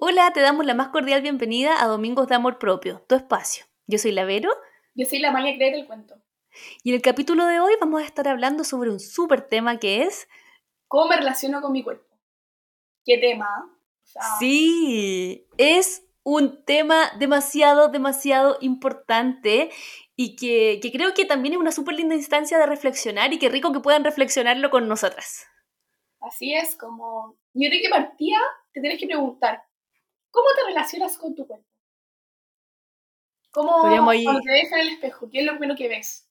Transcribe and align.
Hola, 0.00 0.32
te 0.32 0.40
damos 0.40 0.64
la 0.64 0.74
más 0.74 0.90
cordial 0.90 1.22
bienvenida 1.22 1.82
a 1.82 1.88
Domingos 1.88 2.28
de 2.28 2.36
Amor 2.36 2.60
Propio, 2.60 3.04
tu 3.08 3.16
espacio. 3.16 3.64
Yo 3.88 3.98
soy 3.98 4.12
la 4.12 4.24
Vero. 4.24 4.48
Yo 4.94 5.04
soy 5.04 5.18
la 5.18 5.32
María 5.32 5.56
Greta 5.56 5.76
del 5.76 5.88
cuento. 5.88 6.14
Y 6.84 6.90
en 6.90 6.94
el 6.94 7.02
capítulo 7.02 7.44
de 7.46 7.58
hoy 7.58 7.72
vamos 7.80 8.00
a 8.00 8.04
estar 8.04 8.28
hablando 8.28 8.62
sobre 8.62 8.90
un 8.90 9.00
súper 9.00 9.48
tema 9.48 9.80
que 9.80 10.02
es... 10.02 10.28
¿Cómo 10.86 11.08
me 11.08 11.16
relaciono 11.16 11.60
con 11.60 11.72
mi 11.72 11.82
cuerpo? 11.82 12.16
¿Qué 13.04 13.18
tema? 13.18 13.48
Sí, 14.38 15.48
es 15.56 16.06
un 16.22 16.64
tema 16.64 17.10
demasiado, 17.18 17.88
demasiado 17.88 18.56
importante 18.60 19.70
y 20.14 20.36
que, 20.36 20.78
que 20.80 20.92
creo 20.92 21.12
que 21.12 21.24
también 21.24 21.54
es 21.54 21.60
una 21.60 21.72
súper 21.72 21.96
linda 21.96 22.14
instancia 22.14 22.56
de 22.56 22.66
reflexionar 22.66 23.32
y 23.32 23.40
qué 23.40 23.48
rico 23.48 23.72
que 23.72 23.80
puedan 23.80 24.04
reflexionarlo 24.04 24.70
con 24.70 24.86
nosotras. 24.86 25.44
Así 26.20 26.54
es, 26.54 26.76
como 26.76 27.36
yo 27.52 27.68
creo 27.68 27.82
que 27.82 27.90
partía, 27.90 28.38
te 28.72 28.80
tienes 28.80 29.00
que 29.00 29.06
preguntar, 29.06 29.64
¿cómo 30.38 30.48
te 30.54 30.66
relacionas 30.66 31.18
con 31.18 31.34
tu 31.34 31.46
cuerpo? 31.46 31.66
¿Cómo 33.50 33.80
cuando 33.80 34.40
te 34.40 34.52
ves 34.52 34.72
en 34.72 34.78
el 34.78 34.88
espejo? 34.90 35.28
¿Qué 35.30 35.40
es 35.40 35.44
lo 35.44 35.52
primero 35.52 35.74
que 35.74 35.88
ves? 35.88 36.28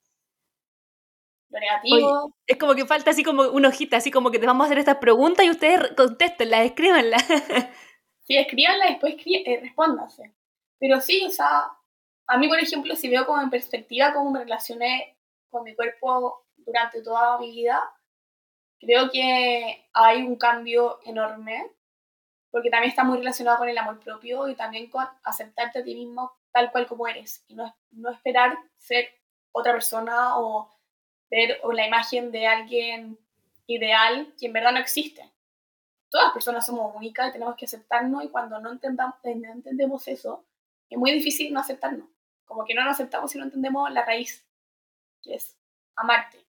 ¿Lo 1.50 1.60
negativo? 1.60 2.34
es 2.46 2.58
como 2.58 2.76
que 2.76 2.86
falta 2.86 3.12
así 3.12 3.24
como 3.24 3.44
una 3.50 3.70
hojita, 3.70 3.98
así 3.98 4.12
como 4.12 4.32
que 4.32 4.40
te 4.40 4.46
vamos 4.46 4.64
a 4.64 4.68
hacer 4.68 4.80
estas 4.80 4.98
preguntas 4.98 5.46
y 5.46 5.50
ustedes 5.50 5.92
contéstenlas, 5.96 6.66
escríbanlas. 6.66 7.24
sí, 8.24 8.38
escríbanlas 8.38 8.90
y 8.90 8.92
después 8.92 9.16
eh, 9.26 9.60
respóndanse. 9.62 10.34
Pero 10.80 11.02
sí, 11.02 11.26
o 11.26 11.30
sea, 11.30 11.68
a 12.28 12.38
mí, 12.38 12.48
por 12.48 12.60
ejemplo, 12.60 12.96
si 12.96 13.10
veo 13.10 13.26
como 13.26 13.42
en 13.42 13.50
perspectiva 13.50 14.14
cómo 14.14 14.32
me 14.32 14.40
relacioné 14.40 15.18
con 15.50 15.64
mi 15.64 15.76
cuerpo 15.76 16.46
durante 16.56 17.02
toda 17.02 17.40
mi 17.40 17.52
vida, 17.52 17.82
creo 18.80 19.10
que 19.10 19.90
hay 19.94 20.22
un 20.22 20.38
cambio 20.38 21.00
enorme, 21.04 21.72
porque 22.58 22.72
también 22.72 22.90
está 22.90 23.04
muy 23.04 23.20
relacionado 23.20 23.60
con 23.60 23.70
el 23.70 23.78
amor 23.78 24.00
propio 24.00 24.48
y 24.48 24.56
también 24.56 24.90
con 24.90 25.06
aceptarte 25.22 25.78
a 25.78 25.84
ti 25.84 25.94
mismo 25.94 26.32
tal 26.52 26.72
cual 26.72 26.88
como 26.88 27.08
eres 27.08 27.46
y 27.48 27.54
no, 27.54 27.78
no 27.92 28.10
esperar 28.10 28.58
ser 28.78 29.10
otra 29.52 29.74
persona 29.74 30.40
o 30.40 30.68
ver 31.30 31.60
o 31.62 31.72
la 31.72 31.86
imagen 31.86 32.32
de 32.32 32.48
alguien 32.48 33.20
ideal 33.68 34.34
que 34.40 34.48
en 34.48 34.54
verdad 34.54 34.72
no 34.72 34.80
existe. 34.80 35.32
Todas 36.10 36.30
las 36.30 36.34
personas 36.34 36.66
somos 36.66 36.96
únicas 36.96 37.30
y 37.30 37.34
tenemos 37.34 37.56
que 37.56 37.66
aceptarnos 37.66 38.24
y 38.24 38.30
cuando 38.30 38.60
no 38.60 38.72
entendamos, 38.72 39.18
entendemos 39.24 40.08
eso, 40.08 40.44
es 40.90 40.98
muy 40.98 41.12
difícil 41.12 41.54
no 41.54 41.60
aceptarnos. 41.60 42.10
Como 42.44 42.66
que 42.66 42.74
no 42.74 42.84
nos 42.84 42.96
aceptamos 42.96 43.30
si 43.30 43.38
no 43.38 43.44
entendemos 43.44 43.92
la 43.92 44.04
raíz, 44.04 44.44
que 45.22 45.36
es 45.36 45.56
amarte. 45.96 46.44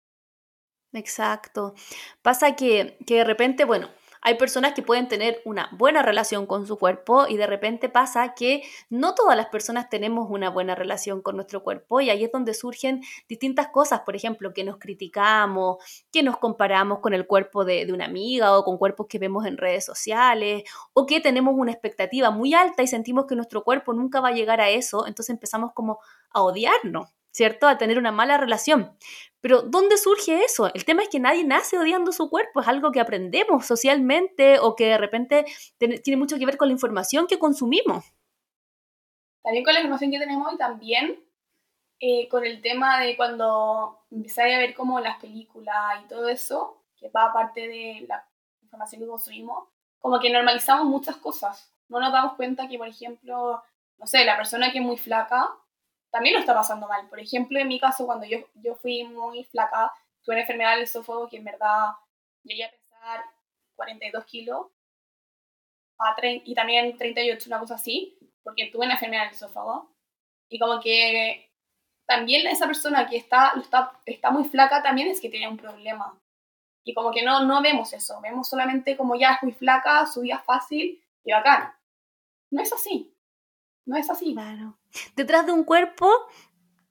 Exacto. 0.93 1.75
Pasa 2.21 2.55
que, 2.55 2.97
que 3.05 3.15
de 3.15 3.23
repente, 3.25 3.65
bueno, 3.65 3.89
hay 4.27 4.35
personas 4.35 4.73
que 4.73 4.81
pueden 4.81 5.07
tener 5.07 5.41
una 5.45 5.69
buena 5.71 6.01
relación 6.01 6.47
con 6.47 6.67
su 6.67 6.77
cuerpo 6.77 7.27
y 7.29 7.37
de 7.37 7.47
repente 7.47 7.87
pasa 7.87 8.33
que 8.33 8.61
no 8.89 9.15
todas 9.15 9.37
las 9.37 9.45
personas 9.45 9.89
tenemos 9.89 10.27
una 10.29 10.49
buena 10.49 10.75
relación 10.75 11.21
con 11.21 11.37
nuestro 11.37 11.63
cuerpo 11.63 12.01
y 12.01 12.09
ahí 12.09 12.25
es 12.25 12.31
donde 12.33 12.53
surgen 12.53 13.01
distintas 13.29 13.69
cosas, 13.69 14.01
por 14.01 14.17
ejemplo, 14.17 14.53
que 14.53 14.65
nos 14.65 14.79
criticamos, 14.79 15.77
que 16.11 16.23
nos 16.23 16.39
comparamos 16.39 16.99
con 16.99 17.13
el 17.13 17.25
cuerpo 17.25 17.63
de, 17.63 17.87
una 17.93 18.03
amiga 18.03 18.57
o 18.57 18.65
con 18.65 18.77
cuerpos 18.77 19.07
que 19.07 19.17
vemos 19.17 19.45
en 19.45 19.55
redes 19.55 19.85
sociales 19.85 20.63
o 20.91 21.05
que 21.05 21.21
tenemos 21.21 21.55
una 21.57 21.71
expectativa 21.71 22.29
muy 22.29 22.53
alta 22.53 22.83
y 22.83 22.87
sentimos 22.87 23.27
que 23.27 23.35
nuestro 23.37 23.63
cuerpo 23.63 23.93
nunca 23.93 24.19
va 24.19 24.27
a 24.27 24.33
llegar 24.33 24.59
a 24.59 24.67
eso, 24.67 25.07
entonces 25.07 25.29
empezamos 25.29 25.71
como 25.73 25.99
a 26.31 26.41
odiarnos. 26.41 27.16
¿Cierto? 27.37 27.67
A 27.67 27.77
tener 27.77 27.99
una 27.99 28.11
mala 28.11 28.37
relación. 28.37 28.97
Pero 29.41 29.61
¿dónde 29.61 29.97
surge 29.97 30.43
eso? 30.43 30.73
El 30.73 30.85
tema 30.85 31.03
es 31.03 31.09
que 31.09 31.19
nadie 31.19 31.43
nace 31.43 31.77
odiando 31.77 32.11
su 32.11 32.31
cuerpo, 32.31 32.61
es 32.61 32.67
algo 32.67 32.91
que 32.91 32.99
aprendemos 32.99 33.67
socialmente 33.67 34.57
o 34.59 34.75
que 34.75 34.87
de 34.87 34.97
repente 34.97 35.45
tiene 35.77 36.17
mucho 36.17 36.39
que 36.39 36.47
ver 36.47 36.57
con 36.57 36.67
la 36.67 36.73
información 36.73 37.27
que 37.27 37.37
consumimos. 37.37 38.11
También 39.43 39.63
con 39.63 39.75
la 39.75 39.81
información 39.81 40.11
que 40.11 40.17
tenemos 40.17 40.51
y 40.51 40.57
también 40.57 41.23
eh, 41.99 42.27
con 42.27 42.43
el 42.43 42.59
tema 42.59 42.99
de 42.99 43.15
cuando 43.15 43.99
empezáis 44.09 44.55
a 44.55 44.57
ver 44.57 44.73
como 44.73 44.99
las 44.99 45.19
películas 45.19 46.03
y 46.03 46.07
todo 46.07 46.27
eso, 46.29 46.83
que 46.99 47.09
va 47.09 47.25
aparte 47.25 47.67
de 47.67 48.05
la 48.09 48.27
información 48.63 49.01
que 49.01 49.07
consumimos, 49.07 49.67
como 49.99 50.19
que 50.19 50.31
normalizamos 50.31 50.87
muchas 50.87 51.17
cosas. 51.17 51.71
No 51.87 51.99
nos 51.99 52.11
damos 52.11 52.33
cuenta 52.33 52.67
que, 52.67 52.79
por 52.79 52.87
ejemplo, 52.87 53.61
no 53.99 54.07
sé, 54.07 54.25
la 54.25 54.37
persona 54.37 54.71
que 54.71 54.79
es 54.79 54.83
muy 54.83 54.97
flaca 54.97 55.55
también 56.17 56.33
lo 56.33 56.39
está 56.39 56.55
pasando 56.55 56.87
mal. 56.87 57.07
Por 57.09 57.19
ejemplo, 57.19 57.59
en 57.59 57.67
mi 57.67 57.79
caso, 57.79 58.07
cuando 58.07 58.25
yo, 58.25 58.39
yo 58.55 58.73
fui 58.73 59.03
muy 59.03 59.43
flaca, 59.43 59.91
tuve 60.23 60.33
una 60.33 60.41
enfermedad 60.41 60.73
del 60.73 60.85
esófago 60.85 61.29
que 61.29 61.37
en 61.37 61.43
verdad 61.43 61.89
llegué 62.43 62.65
a 62.65 62.71
pesar 62.71 63.23
42 63.75 64.25
kilos 64.25 64.65
a 65.99 66.15
y 66.23 66.55
también 66.55 66.97
38, 66.97 67.49
una 67.49 67.59
cosa 67.59 67.75
así, 67.75 68.17
porque 68.41 68.71
tuve 68.71 68.85
una 68.85 68.95
enfermedad 68.95 69.25
del 69.25 69.35
esófago. 69.35 69.95
Y 70.49 70.57
como 70.57 70.79
que 70.79 71.51
también 72.07 72.47
esa 72.47 72.65
persona 72.65 73.07
que 73.07 73.17
está, 73.17 73.53
está, 73.61 74.01
está 74.07 74.31
muy 74.31 74.45
flaca 74.45 74.81
también 74.81 75.09
es 75.09 75.21
que 75.21 75.29
tiene 75.29 75.47
un 75.47 75.57
problema. 75.57 76.19
Y 76.83 76.95
como 76.95 77.11
que 77.11 77.21
no, 77.21 77.45
no 77.45 77.61
vemos 77.61 77.93
eso, 77.93 78.19
vemos 78.21 78.49
solamente 78.49 78.97
como 78.97 79.15
ya 79.15 79.33
es 79.33 79.43
muy 79.43 79.51
flaca, 79.51 80.07
su 80.07 80.21
vida 80.21 80.39
fácil 80.39 80.99
y 81.23 81.31
bacán. 81.31 81.71
No 82.49 82.63
es 82.63 82.73
así. 82.73 83.15
No 83.87 83.95
es 83.95 84.09
así. 84.09 84.33
Claro. 84.33 84.77
Detrás 85.15 85.45
de 85.45 85.53
un 85.53 85.63
cuerpo 85.63 86.09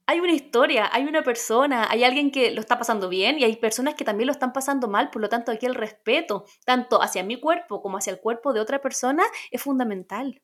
hay 0.06 0.20
una 0.20 0.32
historia, 0.32 0.88
hay 0.90 1.04
una 1.04 1.22
persona, 1.22 1.86
hay 1.90 2.04
alguien 2.04 2.30
que 2.30 2.52
lo 2.52 2.60
está 2.60 2.78
pasando 2.78 3.08
bien 3.08 3.38
y 3.38 3.44
hay 3.44 3.56
personas 3.56 3.94
que 3.94 4.04
también 4.04 4.26
lo 4.26 4.32
están 4.32 4.52
pasando 4.52 4.88
mal, 4.88 5.10
por 5.10 5.20
lo 5.20 5.28
tanto 5.28 5.52
aquí 5.52 5.66
el 5.66 5.74
respeto, 5.74 6.46
tanto 6.64 7.02
hacia 7.02 7.22
mi 7.22 7.38
cuerpo 7.38 7.82
como 7.82 7.98
hacia 7.98 8.12
el 8.12 8.20
cuerpo 8.20 8.52
de 8.52 8.60
otra 8.60 8.80
persona, 8.80 9.24
es 9.50 9.62
fundamental. 9.62 10.40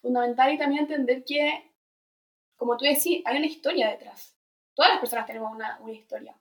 Fundamental 0.00 0.52
y 0.52 0.58
también 0.58 0.82
entender 0.82 1.24
que, 1.26 1.72
como 2.56 2.76
tú 2.76 2.84
decís, 2.84 3.22
hay 3.24 3.38
una 3.38 3.46
historia 3.46 3.88
detrás. 3.88 4.36
Todas 4.74 4.92
las 4.92 5.00
personas 5.00 5.26
tenemos 5.26 5.52
una, 5.52 5.78
una 5.80 5.92
historia 5.92 6.38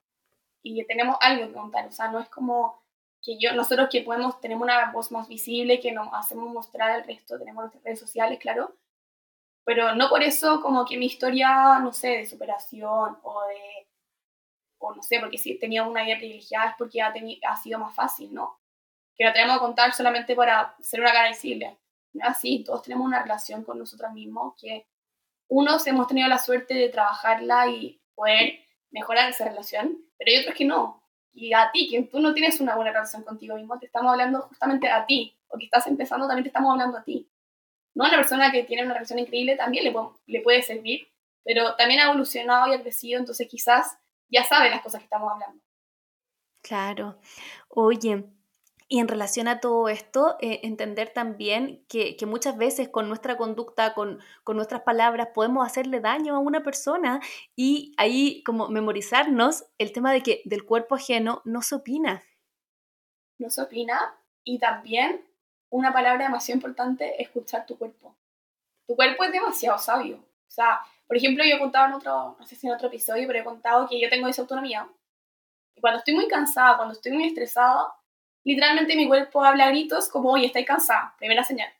y 0.61 0.85
tenemos 0.85 1.17
algo 1.21 1.47
que 1.47 1.53
contar, 1.53 1.87
o 1.87 1.91
sea, 1.91 2.11
no 2.11 2.19
es 2.19 2.29
como 2.29 2.83
que 3.23 3.39
yo, 3.39 3.53
nosotros 3.53 3.87
que 3.89 4.01
podemos, 4.01 4.39
tenemos 4.41 4.63
una 4.63 4.91
voz 4.91 5.11
más 5.11 5.27
visible, 5.27 5.79
que 5.79 5.91
nos 5.91 6.09
hacemos 6.13 6.53
mostrar 6.53 6.91
al 6.91 7.03
resto, 7.03 7.39
tenemos 7.39 7.63
nuestras 7.63 7.83
redes 7.83 7.99
sociales, 7.99 8.37
claro, 8.37 8.75
pero 9.67 9.93
no 9.95 10.07
por 10.07 10.23
eso 10.23 10.61
como 10.61 10.85
que 10.85 10.95
mi 10.95 11.07
historia, 11.07 11.79
no 11.79 11.91
sé, 11.91 12.07
de 12.19 12.25
superación 12.25 13.17
o 13.21 13.41
de, 13.47 13.89
o 14.77 14.95
no 14.95 15.03
sé, 15.03 15.19
porque 15.19 15.37
si 15.37 15.59
tenía 15.59 15.83
una 15.83 16.05
vida 16.05 16.15
privilegiada 16.15 16.69
es 16.69 16.75
porque 16.77 17.01
ha, 17.01 17.13
ha 17.49 17.57
sido 17.57 17.77
más 17.77 17.93
fácil, 17.93 18.33
¿no? 18.33 18.61
Que 19.17 19.25
lo 19.25 19.33
tenemos 19.33 19.57
que 19.57 19.65
contar 19.65 19.91
solamente 19.91 20.37
para 20.37 20.73
ser 20.79 21.01
una 21.01 21.11
cara 21.11 21.27
visible. 21.27 21.77
Así, 22.21 22.63
todos 22.63 22.83
tenemos 22.83 23.05
una 23.05 23.21
relación 23.21 23.65
con 23.65 23.77
nosotros 23.77 24.13
mismos 24.13 24.53
que 24.57 24.87
unos 25.49 25.85
hemos 25.85 26.07
tenido 26.07 26.29
la 26.29 26.39
suerte 26.39 26.73
de 26.73 26.87
trabajarla 26.87 27.67
y 27.67 27.99
poder 28.15 28.61
mejorar 28.91 29.29
esa 29.29 29.49
relación, 29.49 29.97
pero 30.17 30.31
hay 30.31 30.37
otros 30.43 30.55
que 30.55 30.63
no. 30.63 31.03
Y 31.33 31.51
a 31.51 31.71
ti, 31.73 31.89
que 31.89 32.03
tú 32.03 32.21
no 32.21 32.33
tienes 32.33 32.61
una 32.61 32.77
buena 32.77 32.93
relación 32.93 33.23
contigo 33.23 33.57
mismo, 33.57 33.77
te 33.77 33.87
estamos 33.87 34.13
hablando 34.13 34.43
justamente 34.43 34.89
a 34.89 35.05
ti, 35.05 35.37
o 35.49 35.57
que 35.57 35.65
estás 35.65 35.87
empezando, 35.87 36.25
también 36.25 36.45
te 36.45 36.49
estamos 36.51 36.71
hablando 36.71 36.99
a 36.99 37.03
ti. 37.03 37.29
¿No? 37.97 38.05
Una 38.05 38.17
persona 38.17 38.51
que 38.51 38.63
tiene 38.63 38.83
una 38.83 38.93
relación 38.93 39.17
increíble 39.17 39.55
también 39.55 39.83
le, 39.83 39.93
le 40.27 40.41
puede 40.41 40.61
servir, 40.61 41.07
pero 41.43 41.75
también 41.75 41.99
ha 41.99 42.05
evolucionado 42.05 42.67
y 42.67 42.75
ha 42.75 42.81
crecido, 42.81 43.19
entonces 43.19 43.47
quizás 43.49 43.97
ya 44.29 44.43
sabe 44.43 44.69
las 44.69 44.81
cosas 44.81 44.99
que 44.99 45.05
estamos 45.05 45.31
hablando. 45.31 45.59
Claro. 46.61 47.17
Oye, 47.69 48.25
y 48.87 48.99
en 48.99 49.07
relación 49.07 49.47
a 49.47 49.59
todo 49.59 49.89
esto, 49.89 50.37
eh, 50.41 50.59
entender 50.63 51.09
también 51.09 51.83
que, 51.89 52.15
que, 52.17 52.25
muchas 52.27 52.55
veces 52.55 52.89
con 52.89 53.07
nuestra 53.07 53.35
conducta, 53.35 53.95
con, 53.95 54.19
con, 54.43 54.57
nuestras 54.57 54.81
palabras, 54.81 55.29
podemos 55.33 55.65
hacerle 55.65 55.99
daño 55.99 56.35
a 56.35 56.39
una 56.39 56.61
persona 56.61 57.19
y 57.55 57.93
ahí 57.97 58.43
como 58.43 58.69
memorizarnos 58.69 59.65
el 59.79 59.91
tema 59.91 60.13
de 60.13 60.21
que 60.21 60.41
del 60.45 60.65
cuerpo 60.65 60.95
ajeno 60.95 61.41
no 61.45 61.63
se 61.63 61.75
opina. 61.75 62.23
No 63.39 63.49
se 63.49 63.61
opina 63.61 64.15
y 64.43 64.59
también 64.59 65.26
una 65.69 65.93
palabra 65.93 66.25
demasiado 66.25 66.57
importante, 66.57 67.21
escuchar 67.21 67.65
tu 67.65 67.77
cuerpo. 67.77 68.15
Tu 68.87 68.95
cuerpo 68.95 69.23
es 69.23 69.31
demasiado 69.31 69.77
sabio. 69.77 70.17
O 70.17 70.51
sea, 70.51 70.81
por 71.07 71.17
ejemplo, 71.17 71.43
yo 71.43 71.55
he 71.55 71.59
contado 71.59 71.87
en 71.87 71.93
otro, 71.93 72.35
no 72.39 72.45
sé 72.45 72.55
si 72.55 72.67
en 72.67 72.73
otro 72.73 72.87
episodio, 72.87 73.27
pero 73.27 73.39
he 73.39 73.43
contado 73.43 73.87
que 73.87 73.99
yo 73.99 74.09
tengo 74.09 74.27
esa 74.27 74.41
autonomía. 74.41 74.87
Y 75.75 75.81
cuando 75.81 75.99
estoy 75.99 76.15
muy 76.15 76.27
cansada, 76.27 76.77
cuando 76.77 76.93
estoy 76.93 77.11
muy 77.11 77.27
estresada, 77.27 77.93
literalmente 78.43 78.95
mi 78.95 79.07
cuerpo 79.07 79.43
habla 79.43 79.65
a 79.65 79.69
gritos 79.69 80.09
como, 80.09 80.31
oye, 80.31 80.47
estoy 80.47 80.65
cansada. 80.65 81.15
Primera 81.17 81.43
señal. 81.43 81.71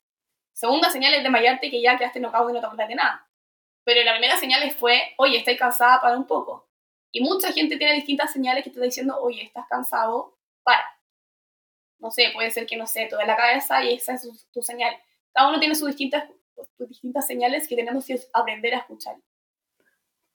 Segunda 0.53 0.89
señal 0.89 1.13
es 1.13 1.23
desmayarte 1.23 1.69
que 1.69 1.81
ya 1.81 1.97
quedaste 1.97 2.19
enojado 2.19 2.49
y 2.49 2.53
no 2.53 2.59
te 2.59 2.65
acuerdas 2.65 2.89
de 2.89 2.95
nada. 2.95 3.27
Pero 3.83 4.03
la 4.03 4.11
primera 4.13 4.37
señal 4.37 4.69
fue, 4.71 5.13
oye, 5.17 5.37
estoy 5.37 5.55
cansada, 5.55 6.01
para 6.01 6.17
un 6.17 6.27
poco. 6.27 6.67
Y 7.11 7.21
mucha 7.21 7.53
gente 7.53 7.77
tiene 7.77 7.93
distintas 7.93 8.33
señales 8.33 8.63
que 8.63 8.69
te 8.69 8.75
está 8.75 8.85
diciendo, 8.85 9.17
oye, 9.21 9.43
estás 9.43 9.65
cansado, 9.67 10.37
para 10.63 10.96
no 11.99 12.11
sé, 12.11 12.31
puede 12.33 12.51
ser 12.51 12.65
que, 12.65 12.77
no 12.77 12.87
sé, 12.87 13.07
toda 13.09 13.25
la 13.25 13.35
cabeza 13.35 13.83
y 13.83 13.95
esa 13.95 14.13
es 14.13 14.27
tu 14.51 14.61
señal. 14.61 14.95
Cada 15.33 15.49
uno 15.49 15.59
tiene 15.59 15.75
sus 15.75 15.87
distintas, 15.87 16.29
sus 16.77 16.89
distintas 16.89 17.27
señales 17.27 17.67
que 17.67 17.75
tenemos 17.75 18.05
que 18.05 18.19
aprender 18.33 18.75
a 18.75 18.79
escuchar. 18.79 19.17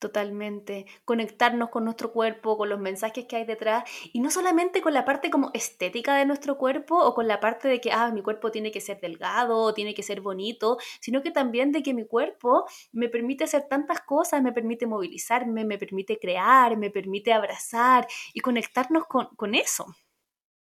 Totalmente. 0.02 0.86
Conectarnos 1.04 1.70
con 1.70 1.84
nuestro 1.84 2.12
cuerpo, 2.12 2.58
con 2.58 2.68
los 2.68 2.80
mensajes 2.80 3.26
que 3.26 3.36
hay 3.36 3.44
detrás 3.44 3.84
y 4.12 4.18
no 4.18 4.32
solamente 4.32 4.82
con 4.82 4.94
la 4.94 5.04
parte 5.04 5.30
como 5.30 5.52
estética 5.54 6.16
de 6.16 6.26
nuestro 6.26 6.58
cuerpo 6.58 6.98
o 6.98 7.14
con 7.14 7.28
la 7.28 7.38
parte 7.38 7.68
de 7.68 7.80
que, 7.80 7.92
ah, 7.92 8.10
mi 8.10 8.20
cuerpo 8.20 8.50
tiene 8.50 8.72
que 8.72 8.80
ser 8.80 9.00
delgado 9.00 9.58
o 9.58 9.74
tiene 9.74 9.94
que 9.94 10.02
ser 10.02 10.20
bonito, 10.20 10.78
sino 11.00 11.22
que 11.22 11.30
también 11.30 11.70
de 11.70 11.84
que 11.84 11.94
mi 11.94 12.04
cuerpo 12.04 12.64
me 12.90 13.08
permite 13.08 13.44
hacer 13.44 13.68
tantas 13.68 14.00
cosas, 14.00 14.42
me 14.42 14.50
permite 14.50 14.86
movilizarme, 14.88 15.64
me 15.64 15.78
permite 15.78 16.18
crear, 16.18 16.76
me 16.76 16.90
permite 16.90 17.32
abrazar 17.32 18.08
y 18.34 18.40
conectarnos 18.40 19.06
con, 19.06 19.28
con 19.36 19.54
eso. 19.54 19.86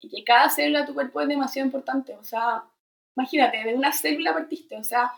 Y 0.01 0.09
que 0.09 0.25
cada 0.25 0.51
célula 0.51 0.81
de 0.81 0.87
tu 0.87 0.95
cuerpo 0.95 1.21
es 1.21 1.29
demasiado 1.29 1.67
importante. 1.67 2.15
O 2.17 2.25
sea, 2.25 2.65
imagínate, 3.17 3.65
de 3.65 3.75
una 3.75 3.93
célula 3.93 4.33
partiste, 4.33 4.77
o 4.77 4.85
sea, 4.85 5.13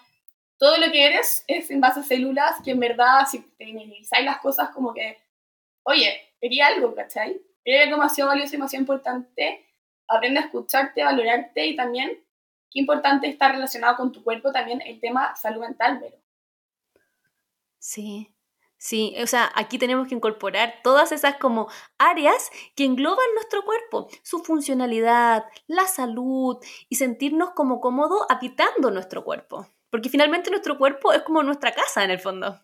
todo 0.59 0.79
lo 0.79 0.91
que 0.91 1.07
eres 1.07 1.45
es 1.47 1.71
en 1.71 1.81
base 1.81 2.01
a 2.01 2.03
células 2.03 2.57
que 2.65 2.71
en 2.71 2.81
verdad, 2.81 3.27
si 3.31 3.41
te 3.41 3.67
minimizáis 3.67 4.25
las 4.25 4.39
cosas 4.39 4.71
como 4.71 4.95
que, 4.95 5.19
oye, 5.83 6.35
quería 6.41 6.69
algo, 6.69 6.95
¿cachai? 6.95 7.41
Quería 7.65 7.83
algo 7.83 7.97
demasiado 7.97 8.31
valioso 8.31 8.51
y 8.51 8.57
demasiado 8.57 8.83
importante. 8.83 9.67
Aprende 10.09 10.41
a 10.41 10.45
escucharte, 10.45 11.05
valorarte 11.05 11.67
y 11.67 11.77
también, 11.77 12.11
qué 12.71 12.81
importante 12.81 13.27
está 13.29 13.53
relacionado 13.53 13.97
con 13.97 14.13
tu 14.13 14.23
cuerpo 14.23 14.53
también 14.53 14.81
el 14.83 15.01
tema 15.01 15.35
salud 15.37 15.61
mental, 15.61 15.99
pero. 16.01 16.17
Sí, 17.79 18.36
Sí, 18.79 19.15
o 19.23 19.27
sea, 19.27 19.51
aquí 19.55 19.79
tenemos 19.79 20.07
que 20.07 20.15
incorporar 20.15 20.81
todas 20.83 21.11
esas 21.11 21.37
como 21.37 21.69
áreas 21.99 22.51
que 22.75 22.85
engloban 22.85 23.27
nuestro 23.35 23.65
cuerpo, 23.65 24.09
su 24.23 24.41
funcionalidad, 24.41 25.45
la 25.67 25.87
salud 25.87 26.59
y 26.89 26.97
sentirnos 26.97 27.51
como 27.53 27.81
cómodos 27.81 28.27
habitando 28.29 28.91
nuestro 28.91 29.25
cuerpo. 29.25 29.67
Porque 29.91 30.11
finalmente 30.11 30.51
nuestro 30.51 30.77
cuerpo 30.77 31.13
es 31.13 31.23
como 31.23 31.43
nuestra 31.43 31.73
casa 31.73 32.05
en 32.05 32.11
el 32.11 32.19
fondo. 32.19 32.61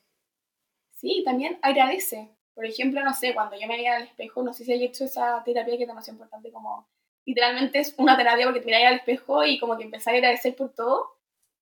Sí, 0.90 1.22
también 1.24 1.58
agradece. 1.62 2.36
Por 2.54 2.66
ejemplo, 2.66 3.02
no 3.02 3.14
sé, 3.14 3.32
cuando 3.32 3.58
yo 3.58 3.66
me 3.66 3.76
veía 3.76 3.96
al 3.96 4.02
espejo, 4.02 4.42
no 4.42 4.52
sé 4.52 4.64
si 4.64 4.72
hay 4.72 4.84
hecho 4.84 5.04
esa 5.04 5.42
terapia 5.44 5.76
que 5.76 5.84
es 5.84 5.88
demasiado 5.88 6.16
importante, 6.16 6.52
como 6.52 6.88
literalmente 7.24 7.78
es 7.78 7.94
una 7.96 8.16
terapia 8.16 8.44
porque 8.44 8.60
te 8.60 8.66
miráis 8.66 8.86
al 8.86 8.94
espejo 8.96 9.44
y 9.44 9.58
como 9.58 9.78
que 9.78 9.84
empezáis 9.84 10.16
a 10.16 10.18
agradecer 10.18 10.54
por 10.54 10.74
todo. 10.74 11.16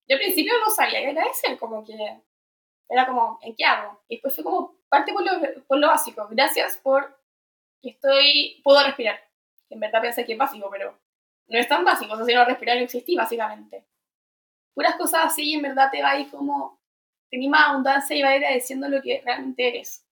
Yo 0.08 0.16
al 0.16 0.20
principio 0.20 0.52
no 0.58 0.70
sabía 0.70 0.98
agradecer, 0.98 1.56
como 1.58 1.84
que 1.84 1.94
era 2.90 3.06
como, 3.06 3.38
¿en 3.42 3.56
qué 3.56 3.64
hago? 3.64 4.02
Y 4.08 4.16
después 4.16 4.34
fue 4.34 4.44
como, 4.44 4.74
parte 4.88 5.12
por 5.12 5.22
lo, 5.22 5.64
por 5.66 5.78
lo 5.78 5.86
básico, 5.86 6.28
gracias 6.30 6.78
por 6.78 7.18
que 7.80 7.90
estoy, 7.90 8.60
puedo 8.62 8.84
respirar. 8.84 9.18
En 9.70 9.80
verdad 9.80 10.02
pensé 10.02 10.26
que 10.26 10.32
es 10.32 10.38
básico, 10.38 10.68
pero 10.70 10.98
no 11.46 11.58
es 11.58 11.68
tan 11.68 11.84
básico, 11.84 12.12
o 12.12 12.16
sea, 12.16 12.26
si 12.26 12.34
no 12.34 12.44
respirar 12.44 12.76
no 12.76 12.82
existí, 12.82 13.16
básicamente 13.16 13.86
puras 14.74 14.96
cosas 14.96 15.26
así 15.26 15.52
en 15.52 15.62
verdad 15.62 15.90
te 15.90 16.02
va 16.02 16.12
a 16.12 16.20
ir 16.20 16.30
como, 16.30 16.80
tenés 17.30 17.50
más 17.50 17.68
abundancia 17.68 18.16
y 18.16 18.22
va 18.22 18.28
a 18.28 18.36
ir 18.36 18.44
agradeciendo 18.44 18.88
lo 18.88 19.02
que 19.02 19.20
realmente 19.24 19.68
eres. 19.68 20.06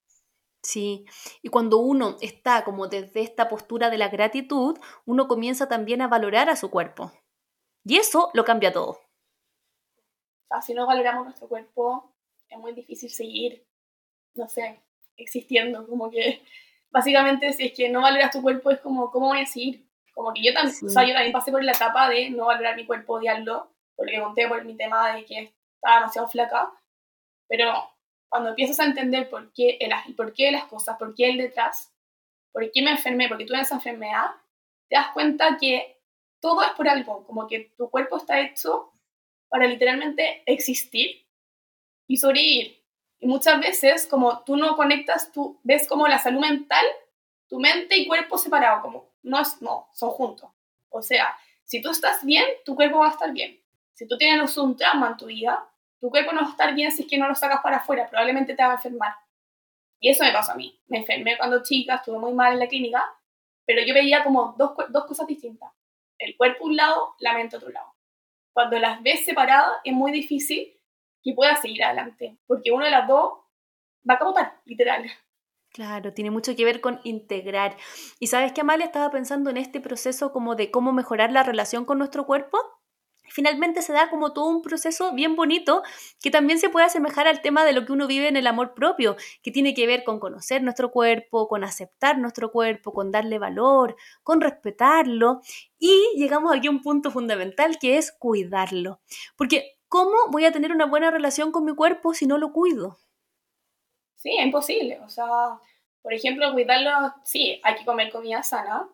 Sí, 0.63 1.07
y 1.41 1.49
cuando 1.49 1.79
uno 1.79 2.17
está 2.21 2.65
como 2.65 2.89
desde 2.89 3.23
esta 3.23 3.49
postura 3.49 3.91
de 3.91 3.97
la 3.97 4.09
gratitud, 4.09 4.79
uno 5.07 5.29
comienza 5.29 5.69
también 5.69 6.03
a 6.03 6.09
valorar 6.09 6.51
a 6.51 6.57
su 6.57 6.71
cuerpo. 6.71 7.13
Y 7.85 7.97
eso 7.97 8.31
lo 8.35 8.45
cambia 8.45 8.73
todo. 8.73 8.91
O 8.91 10.49
sea, 10.49 10.61
si 10.61 10.75
no 10.75 10.87
valoramos 10.87 11.25
nuestro 11.25 11.49
cuerpo, 11.49 12.13
es 12.49 12.59
muy 12.59 12.73
difícil 12.73 13.11
seguir, 13.11 13.67
no 14.35 14.49
sé, 14.49 14.81
existiendo. 15.17 15.87
Como 15.87 16.11
que, 16.11 16.43
básicamente, 16.91 17.53
si 17.53 17.67
es 17.67 17.73
que 17.73 17.89
no 17.89 18.03
valoras 18.03 18.31
tu 18.31 18.43
cuerpo, 18.43 18.71
es 18.71 18.81
como, 18.81 19.11
¿cómo 19.11 19.29
voy 19.29 19.41
a 19.41 19.47
seguir? 19.47 19.87
Como 20.15 20.33
que 20.33 20.43
yo, 20.43 20.53
también, 20.53 20.77
o 20.85 20.89
sea, 20.89 21.05
yo 21.05 21.13
también 21.13 21.33
pasé 21.33 21.53
por 21.53 21.63
la 21.63 21.73
etapa 21.73 22.09
de 22.09 22.31
no 22.31 22.47
valorar 22.47 22.77
mi 22.77 22.87
cuerpo, 22.87 23.15
odiarlo, 23.15 23.71
porque 23.95 24.21
conté 24.21 24.49
por 24.49 24.65
mi 24.65 24.77
tema 24.77 25.15
de 25.15 25.25
que 25.25 25.55
estaba 25.75 26.01
demasiado 26.01 26.29
flaca, 26.29 26.73
pero 27.49 27.73
cuando 28.29 28.51
empiezas 28.51 28.81
a 28.81 28.85
entender 28.85 29.31
por 29.31 29.53
qué, 29.53 29.79
el, 29.81 30.15
por 30.15 30.33
qué 30.33 30.51
las 30.51 30.65
cosas, 30.65 30.99
por 30.99 31.15
qué 31.15 31.31
el 31.31 31.39
detrás, 31.39 31.93
por 32.53 32.71
qué 32.73 32.83
me 32.83 32.91
enfermé, 32.91 33.29
por 33.29 33.39
qué 33.39 33.47
tuve 33.47 33.61
esa 33.61 33.77
enfermedad, 33.77 34.31
te 34.89 34.97
das 34.97 35.13
cuenta 35.13 35.57
que 35.59 36.01
todo 36.41 36.63
es 36.63 36.71
por 36.71 36.89
algo, 36.89 37.25
como 37.27 37.47
que 37.47 37.73
tu 37.77 37.91
cuerpo 37.91 38.17
está 38.17 38.41
hecho 38.41 38.93
para 39.49 39.67
literalmente 39.67 40.43
existir 40.47 41.28
y 42.09 42.17
sobrevivir. 42.17 42.83
Y 43.21 43.29
muchas 43.29 43.61
veces, 43.61 44.07
como 44.07 44.43
tú 44.45 44.57
no 44.57 44.77
conectas, 44.77 45.31
tú 45.33 45.61
ves 45.63 45.87
como 45.87 46.09
la 46.09 46.19
salud 46.19 46.41
mental, 46.41 46.85
tu 47.49 47.61
mente 47.61 47.97
y 47.97 48.07
cuerpo 48.07 48.39
separado, 48.39 48.83
como 48.83 49.13
no, 49.23 49.41
es, 49.41 49.63
no, 49.63 49.89
son 49.93 50.11
juntos. 50.11 50.51
O 50.89 51.03
sea, 51.03 51.37
si 51.65 51.81
tú 51.81 51.91
estás 51.91 52.25
bien, 52.25 52.45
tu 52.65 52.75
cuerpo 52.75 52.99
va 52.99 53.09
a 53.09 53.13
estar 53.13 53.33
bien. 53.33 53.61
Si 53.93 54.09
tú 54.09 54.17
tienes 54.17 54.57
un 54.57 54.77
trauma 54.77 55.09
en 55.09 55.17
tu 55.17 55.27
vida, 55.27 55.69
tu 56.01 56.11
cuerpo 56.11 56.33
no 56.33 56.41
va 56.41 56.47
a 56.49 56.51
estar 56.51 56.75
bien 56.75 56.91
si 56.91 57.03
es 57.03 57.09
que 57.09 57.19
no 57.19 57.29
lo 57.29 57.35
sacas 57.35 57.61
para 57.63 57.79
afuera, 57.79 58.09
probablemente 58.09 58.55
te 58.55 58.63
va 58.63 58.71
a 58.71 58.75
enfermar. 58.75 59.15
Y 60.01 60.11
eso 60.11 60.25
me 60.25 60.33
pasó 60.33 60.53
a 60.53 60.55
mí. 60.55 60.81
Me 60.87 60.99
enfermé 60.99 61.37
cuando 61.37 61.63
chica, 61.63 61.97
estuve 61.97 62.19
muy 62.19 62.33
mal 62.33 62.53
en 62.53 62.61
la 62.61 62.69
clínica, 62.69 63.05
pero 63.67 63.83
yo 63.85 63.93
veía 63.93 64.23
como 64.23 64.55
dos, 64.57 64.73
dos 64.91 65.05
cosas 65.07 65.27
distintas. 65.27 65.71
El 66.19 66.37
cuerpo 66.37 66.67
un 66.67 66.77
lado, 66.77 67.15
la 67.19 67.35
mente 67.35 67.57
otro 67.57 67.71
lado. 67.71 67.95
Cuando 68.53 68.79
las 68.79 69.03
ves 69.03 69.25
separadas 69.25 69.79
es 69.85 69.93
muy 69.93 70.13
difícil 70.13 70.78
que 71.23 71.33
puedas 71.35 71.61
seguir 71.61 71.85
adelante, 71.85 72.39
porque 72.47 72.73
una 72.73 72.87
de 72.87 72.91
las 72.91 73.09
dos 73.09 73.33
va 74.09 74.15
a 74.15 74.19
capotar, 74.19 74.61
literal. 74.65 75.05
Claro, 75.71 76.13
tiene 76.15 76.31
mucho 76.31 76.57
que 76.57 76.65
ver 76.65 76.81
con 76.81 77.01
integrar. 77.05 77.77
Y 78.19 78.29
sabes 78.29 78.53
que 78.53 78.63
Amalia 78.63 78.87
estaba 78.87 79.11
pensando 79.11 79.51
en 79.51 79.59
este 79.59 79.81
proceso 79.81 80.33
como 80.33 80.55
de 80.55 80.71
cómo 80.71 80.93
mejorar 80.93 81.31
la 81.31 81.43
relación 81.43 81.85
con 81.85 81.99
nuestro 81.99 82.27
cuerpo 82.27 82.59
finalmente 83.31 83.83
se 83.83 83.93
da 83.93 84.11
como 84.11 84.33
todo 84.33 84.49
un 84.49 84.63
proceso 84.63 85.13
bien 85.13 85.37
bonito 85.37 85.83
que 86.21 86.31
también 86.31 86.59
se 86.59 86.69
puede 86.69 86.87
asemejar 86.87 87.27
al 87.29 87.41
tema 87.41 87.65
de 87.65 87.73
lo 87.73 87.85
que 87.85 87.93
uno 87.93 88.07
vive 88.07 88.29
en 88.29 88.37
el 88.37 88.47
amor 88.47 88.75
propio, 88.75 89.17
que 89.43 89.51
tiene 89.51 89.75
que 89.75 89.87
ver 89.87 90.05
con 90.05 90.19
conocer 90.19 90.63
nuestro 90.63 90.91
cuerpo, 90.91 91.49
con 91.49 91.65
aceptar 91.65 92.19
nuestro 92.19 92.51
cuerpo, 92.51 92.93
con 92.93 93.11
darle 93.11 93.39
valor, 93.39 93.97
con 94.23 94.41
respetarlo. 94.41 95.41
Y 95.79 95.97
llegamos 96.17 96.55
aquí 96.55 96.67
a 96.69 96.71
un 96.71 96.83
punto 96.83 97.11
fundamental 97.11 97.79
que 97.79 97.99
es 97.99 98.13
cuidarlo. 98.13 99.01
Porque 99.37 99.78
¿cómo 99.89 100.17
voy 100.31 100.45
a 100.45 100.53
tener 100.53 100.73
una 100.73 100.87
buena 100.87 101.11
relación 101.11 101.53
con 101.53 101.65
mi 101.65 101.75
cuerpo 101.75 102.15
si 102.15 102.27
no 102.27 102.39
lo 102.39 102.53
cuido? 102.53 102.99
Sí, 104.17 104.37
es 104.37 104.45
imposible. 104.45 105.01
O 105.01 105.09
sea, 105.09 105.27
por 106.03 106.13
ejemplo, 106.13 106.53
cuidarlo, 106.53 107.15
sí, 107.25 107.61
hay 107.63 107.75
que 107.77 107.85
comer 107.85 108.11
comida 108.11 108.43
sana, 108.43 108.89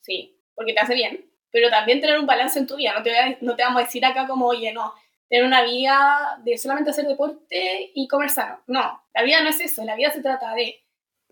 sí, 0.00 0.38
porque 0.54 0.72
te 0.72 0.80
hace 0.80 0.94
bien, 0.94 1.30
pero 1.50 1.70
también 1.70 2.00
tener 2.00 2.18
un 2.18 2.26
balance 2.26 2.58
en 2.58 2.66
tu 2.66 2.76
vida. 2.76 2.94
No 2.94 3.02
te, 3.02 3.38
no 3.40 3.56
te 3.56 3.62
vamos 3.62 3.82
a 3.82 3.84
decir 3.84 4.04
acá 4.04 4.26
como, 4.26 4.46
oye, 4.46 4.72
no, 4.72 4.94
tener 5.32 5.46
una 5.46 5.62
vida 5.62 6.38
de 6.44 6.58
solamente 6.58 6.90
hacer 6.90 7.06
deporte 7.06 7.90
y 7.94 8.06
comer 8.06 8.30
sano. 8.30 8.60
No, 8.66 9.02
la 9.14 9.22
vida 9.22 9.42
no 9.42 9.48
es 9.48 9.60
eso. 9.60 9.82
La 9.84 9.96
vida 9.96 10.10
se 10.10 10.20
trata 10.20 10.54
de 10.54 10.84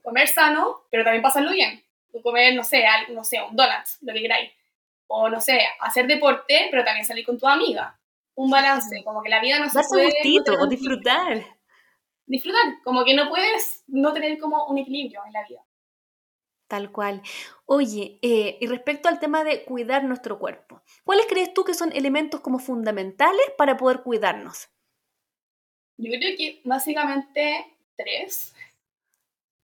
comer 0.03 0.27
sano, 0.27 0.85
pero 0.91 1.05
también 1.05 1.23
pasarlo 1.23 1.51
bien. 1.53 1.85
comer, 2.23 2.55
no 2.55 2.65
sé, 2.65 2.87
algo, 2.87 3.13
no 3.13 3.25
sé, 3.25 3.43
un 3.43 3.55
donut, 3.55 3.87
lo 4.01 4.15
que 4.15 4.23
queráis. 4.23 4.51
O, 5.07 5.29
no 5.29 5.39
sé, 5.41 5.61
hacer 5.81 6.07
deporte, 6.07 6.69
pero 6.71 6.83
también 6.83 7.05
salir 7.05 7.27
con 7.27 7.39
tu 7.39 7.47
amiga. 7.47 8.00
Un 8.41 8.51
balance, 8.51 9.05
como 9.05 9.23
que 9.23 9.29
la 9.29 9.43
vida 9.43 9.59
no 9.59 9.69
se 9.69 9.83
puede... 9.87 10.07
Gustito, 10.07 10.55
o 10.55 10.67
disfrutar. 10.67 11.45
Disfrutar, 12.25 12.81
como 12.83 13.05
que 13.05 13.13
no 13.13 13.29
puedes 13.29 13.85
no 13.87 14.15
tener 14.15 14.39
como 14.39 14.65
un 14.65 14.79
equilibrio 14.79 15.21
en 15.27 15.33
la 15.35 15.47
vida. 15.47 15.61
Tal 16.67 16.91
cual. 16.91 17.21
Oye, 17.67 18.19
eh, 18.23 18.57
y 18.59 18.67
respecto 18.67 19.11
al 19.11 19.21
tema 19.21 19.45
de 19.45 19.63
cuidar 19.65 20.05
nuestro 20.05 20.39
cuerpo, 20.39 20.81
¿cuáles 21.05 21.27
crees 21.27 21.53
tú 21.53 21.65
que 21.65 21.75
son 21.75 21.93
elementos 21.93 22.41
como 22.41 22.59
fundamentales 22.59 23.45
para 23.59 23.77
poder 23.77 24.01
cuidarnos? 24.01 24.71
Yo 25.99 26.11
creo 26.11 26.35
que 26.39 26.63
básicamente 26.65 27.77
tres. 27.95 28.55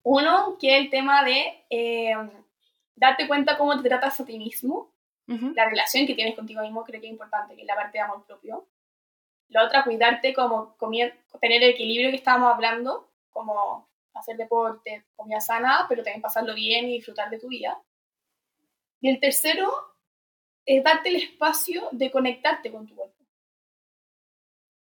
Uno, 0.03 0.59
que 0.61 0.77
es 0.77 0.85
el 0.85 0.91
tema 0.91 1.25
de 1.25 1.65
eh, 1.71 2.15
darte 2.95 3.27
cuenta 3.27 3.57
cómo 3.57 3.81
te 3.81 3.89
tratas 3.89 4.21
a 4.21 4.27
ti 4.27 4.37
mismo, 4.37 4.93
la 5.27 5.69
relación 5.69 6.07
que 6.07 6.15
tienes 6.15 6.37
contigo 6.37 6.63
mismo, 6.63 6.85
creo 6.85 7.01
que 7.01 7.09
es 7.09 7.13
importante, 7.13 7.57
que 7.57 7.63
es 7.63 7.67
la 7.67 7.75
parte 7.75 7.99
de 7.99 8.03
amor 8.03 8.25
propio. 8.25 8.69
La 9.49 9.65
otra, 9.65 9.85
cuidarte 9.85 10.35
como 10.35 10.77
tener 11.41 11.63
el 11.63 11.71
equilibrio 11.71 12.11
que 12.11 12.17
estábamos 12.17 12.53
hablando, 12.53 13.11
como 13.31 13.89
hacer 14.15 14.37
deporte, 14.37 15.05
comida 15.15 15.41
sana, 15.41 15.87
pero 15.89 16.03
también 16.03 16.23
pasarlo 16.23 16.55
bien 16.55 16.87
y 16.87 16.95
disfrutar 16.95 17.31
de 17.31 17.39
tu 17.39 17.49
vida. 17.49 17.81
Y 19.01 19.11
el 19.11 19.21
tercero 19.21 19.71
es 20.65 20.83
darte 20.83 21.11
el 21.11 21.17
espacio 21.17 21.89
de 21.93 22.11
conectarte 22.11 22.73
con 22.73 22.87
tu 22.87 22.95
cuerpo. 22.97 23.25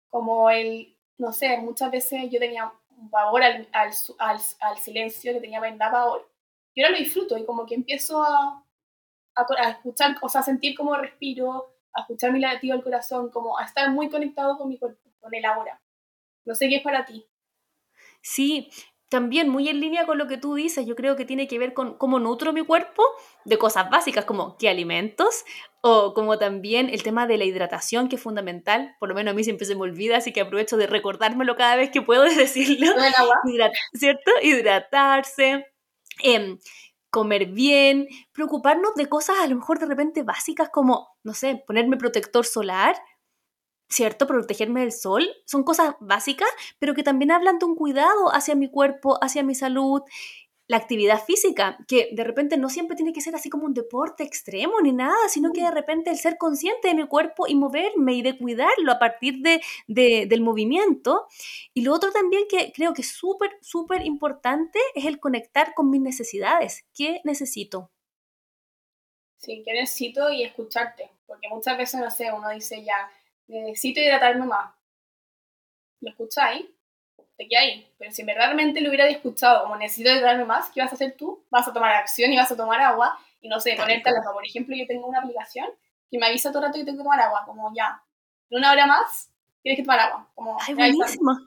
Como 0.08 0.50
el, 0.50 0.96
no 1.18 1.32
sé, 1.32 1.58
muchas 1.58 1.90
veces 1.90 2.30
yo 2.30 2.38
tenía 2.38 2.72
un 2.96 3.10
pavor 3.10 3.42
al, 3.42 3.68
al, 3.72 3.92
al, 4.18 4.78
silencio, 4.78 5.32
que 5.32 5.40
tenía 5.40 5.60
verdad 5.60 5.92
pavor. 5.92 6.30
Y 6.74 6.82
ahora 6.82 6.92
lo 6.92 7.04
disfruto 7.04 7.36
y 7.36 7.44
como 7.44 7.66
que 7.66 7.74
empiezo 7.74 8.22
a, 8.22 8.65
a, 9.36 9.70
escuchar, 9.70 10.16
o 10.22 10.28
sea, 10.28 10.40
a 10.40 10.44
sentir 10.44 10.76
cómo 10.76 10.96
respiro, 10.96 11.74
a 11.92 12.02
escuchar 12.02 12.32
mi 12.32 12.40
latido 12.40 12.74
del 12.74 12.84
corazón, 12.84 13.30
como 13.30 13.58
a 13.58 13.64
estar 13.64 13.90
muy 13.90 14.08
conectado 14.08 14.56
con 14.58 14.68
mi 14.68 14.78
cuerpo, 14.78 15.10
con 15.20 15.34
el 15.34 15.44
ahora. 15.44 15.80
No 16.44 16.54
sé 16.54 16.68
qué 16.68 16.76
es 16.76 16.82
para 16.82 17.04
ti. 17.04 17.26
Sí, 18.22 18.70
también 19.08 19.48
muy 19.48 19.68
en 19.68 19.80
línea 19.80 20.04
con 20.04 20.18
lo 20.18 20.26
que 20.26 20.36
tú 20.36 20.54
dices, 20.54 20.84
yo 20.84 20.96
creo 20.96 21.14
que 21.14 21.24
tiene 21.24 21.46
que 21.46 21.58
ver 21.58 21.74
con 21.74 21.96
cómo 21.96 22.18
nutro 22.18 22.52
mi 22.52 22.64
cuerpo 22.64 23.04
de 23.44 23.56
cosas 23.56 23.88
básicas 23.88 24.24
como 24.24 24.56
qué 24.56 24.68
alimentos 24.68 25.44
o 25.80 26.12
como 26.12 26.38
también 26.38 26.90
el 26.90 27.04
tema 27.04 27.28
de 27.28 27.38
la 27.38 27.44
hidratación 27.44 28.08
que 28.08 28.16
es 28.16 28.22
fundamental, 28.22 28.96
por 28.98 29.08
lo 29.08 29.14
menos 29.14 29.32
a 29.32 29.34
mí 29.34 29.44
siempre 29.44 29.66
se 29.66 29.76
me 29.76 29.82
olvida, 29.82 30.16
así 30.16 30.32
que 30.32 30.40
aprovecho 30.40 30.76
de 30.76 30.88
recordármelo 30.88 31.54
cada 31.54 31.76
vez 31.76 31.90
que 31.90 32.02
puedo 32.02 32.24
decirlo, 32.24 32.90
agua. 33.16 33.40
¿cierto? 33.94 34.32
Hidratarse, 34.42 35.66
em, 36.24 36.58
comer 37.16 37.46
bien, 37.46 38.08
preocuparnos 38.32 38.94
de 38.94 39.08
cosas 39.08 39.38
a 39.40 39.46
lo 39.46 39.56
mejor 39.56 39.78
de 39.78 39.87
repente 39.87 40.23
básicas 40.23 40.68
como, 40.68 41.08
no 41.25 41.32
sé, 41.32 41.64
ponerme 41.66 41.96
protector 41.96 42.44
solar 42.44 42.94
¿cierto? 43.88 44.26
Protegerme 44.26 44.80
del 44.80 44.92
sol. 44.92 45.26
Son 45.46 45.62
cosas 45.62 45.94
básicas, 46.00 46.49
pero 46.78 46.94
que 46.94 47.02
también 47.02 47.30
hablan 47.30 47.58
de 47.58 47.66
un 47.66 47.76
cuidado 47.76 48.35
hacia 48.35 48.54
mi 48.54 48.70
cuerpo, 48.70 49.18
hacia 49.23 49.42
mi 49.42 49.54
salud. 49.54 50.02
La 50.68 50.78
actividad 50.78 51.23
física, 51.25 51.78
que 51.87 52.08
de 52.12 52.25
repente 52.25 52.56
no 52.56 52.68
siempre 52.68 52.96
tiene 52.96 53.12
que 53.12 53.20
ser 53.20 53.35
así 53.37 53.49
como 53.49 53.66
un 53.66 53.75
deporte 53.75 54.25
extremo 54.25 54.80
ni 54.80 54.92
nada, 54.92 55.28
sino 55.28 55.52
que 55.52 55.62
de 55.62 55.70
repente 55.70 56.11
el 56.11 56.18
ser 56.18 56.38
consciente 56.38 56.88
de 56.88 56.94
mi 56.94 57.06
cuerpo 57.06 57.46
y 57.46 57.54
moverme 57.54 58.14
y 58.14 58.23
de 58.23 58.37
cuidarlo 58.37 58.90
a 58.90 58.99
partir 58.99 59.42
de, 59.42 59.61
del 60.26 60.40
movimiento. 60.40 61.26
Y 61.73 61.82
lo 61.82 61.94
otro 61.94 62.11
también 62.11 62.44
que 62.49 62.73
creo 62.73 62.94
que 62.94 63.02
es 63.02 63.11
súper, 63.11 63.50
súper 63.61 64.04
importante 64.04 64.80
es 64.94 65.04
el 65.04 65.20
conectar 65.20 65.73
con 65.75 65.88
mis 65.88 66.00
necesidades. 66.00 66.85
¿Qué 66.94 67.20
necesito? 67.25 67.90
Sí, 69.37 69.62
¿qué 69.64 69.73
necesito? 69.73 70.30
Y 70.30 70.42
escucharte, 70.42 71.11
porque 71.26 71.49
muchas 71.49 71.78
veces, 71.78 72.00
no 72.00 72.11
sé, 72.11 72.32
uno 72.32 72.50
dice 72.50 72.82
ya, 72.82 73.11
necesito 73.46 74.00
hidratarme 74.00 74.46
más. 74.46 74.75
¿Lo 76.00 76.11
escucháis? 76.11 76.66
Te 77.36 77.46
queda 77.48 77.60
ahí. 77.60 77.86
Pero 77.98 78.10
si 78.12 78.22
realmente 78.24 78.80
lo 78.80 78.88
hubiera 78.88 79.06
escuchado 79.08 79.64
como 79.64 79.76
necesito 79.76 80.10
hidratarme 80.10 80.44
más, 80.44 80.70
¿qué 80.70 80.80
vas 80.80 80.90
a 80.90 80.94
hacer 80.94 81.16
tú? 81.16 81.44
Vas 81.50 81.68
a 81.68 81.72
tomar 81.72 81.92
acción 81.94 82.32
y 82.32 82.36
vas 82.36 82.50
a 82.50 82.56
tomar 82.56 82.80
agua 82.80 83.18
y 83.40 83.48
no 83.48 83.60
sé, 83.60 83.74
ponerte 83.76 84.10
la 84.10 84.22
Por 84.32 84.44
ejemplo, 84.44 84.74
yo 84.74 84.86
tengo 84.86 85.06
una 85.06 85.20
aplicación 85.20 85.68
que 86.10 86.18
me 86.18 86.26
avisa 86.26 86.50
todo 86.50 86.60
el 86.60 86.66
rato 86.66 86.78
que 86.78 86.84
tengo 86.84 86.98
que 86.98 87.04
tomar 87.04 87.20
agua, 87.20 87.42
como 87.44 87.72
ya, 87.74 88.02
en 88.50 88.58
una 88.58 88.72
hora 88.72 88.86
más 88.86 89.30
tienes 89.62 89.78
que 89.78 89.82
tomar 89.82 89.98
agua. 89.98 90.30
Como, 90.34 90.56
Ay, 90.60 90.74
buenísimo. 90.74 91.38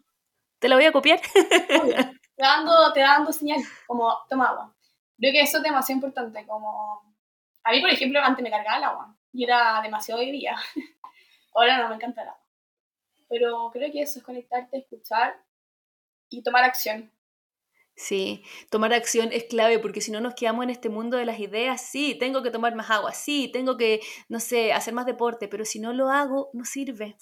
Te 0.59 0.67
la 0.67 0.75
voy 0.75 0.85
a 0.85 0.91
copiar. 0.91 1.21
te 1.33 2.43
dando, 2.43 2.91
te 2.93 2.99
dando 2.99 3.31
señal, 3.31 3.61
como 3.87 4.13
toma 4.29 4.49
agua. 4.49 4.75
Creo 5.17 5.31
que 5.31 5.41
eso 5.41 5.57
es 5.57 5.63
demasiado 5.63 5.97
importante, 5.97 6.45
como... 6.45 7.01
A 7.63 7.71
mí, 7.71 7.81
por 7.81 7.89
ejemplo, 7.89 8.19
antes 8.21 8.43
me 8.43 8.51
cargaba 8.51 8.77
el 8.77 8.83
agua 8.83 9.15
y 9.31 9.43
era 9.43 9.81
demasiado 9.81 10.19
de 10.19 10.31
día. 10.31 10.55
Ahora 11.55 11.77
no 11.77 11.89
me 11.89 11.95
encanta 11.95 12.23
nada. 12.23 12.39
Pero 13.29 13.69
creo 13.71 13.91
que 13.91 14.01
eso 14.01 14.19
es 14.19 14.25
conectarte, 14.25 14.77
escuchar 14.77 15.39
y 16.29 16.41
tomar 16.43 16.63
acción. 16.63 17.11
Sí, 17.95 18.43
tomar 18.69 18.93
acción 18.93 19.29
es 19.33 19.43
clave 19.43 19.77
porque 19.79 19.99
si 19.99 20.11
no 20.11 20.21
nos 20.21 20.33
quedamos 20.33 20.63
en 20.63 20.69
este 20.69 20.87
mundo 20.87 21.17
de 21.17 21.25
las 21.25 21.39
ideas, 21.39 21.81
sí, 21.81 22.15
tengo 22.17 22.41
que 22.41 22.51
tomar 22.51 22.73
más 22.73 22.89
agua, 22.89 23.11
sí, 23.13 23.49
tengo 23.51 23.75
que, 23.75 23.99
no 24.29 24.39
sé, 24.39 24.71
hacer 24.71 24.93
más 24.93 25.05
deporte, 25.05 25.49
pero 25.49 25.65
si 25.65 25.79
no 25.79 25.91
lo 25.91 26.09
hago, 26.09 26.49
no 26.53 26.63
sirve. 26.63 27.17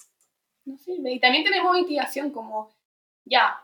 No 0.65 0.77
sirve. 0.77 1.13
Y 1.13 1.19
también 1.19 1.43
tenemos 1.43 1.75
motivación 1.75 2.29
como, 2.29 2.75
ya, 3.25 3.59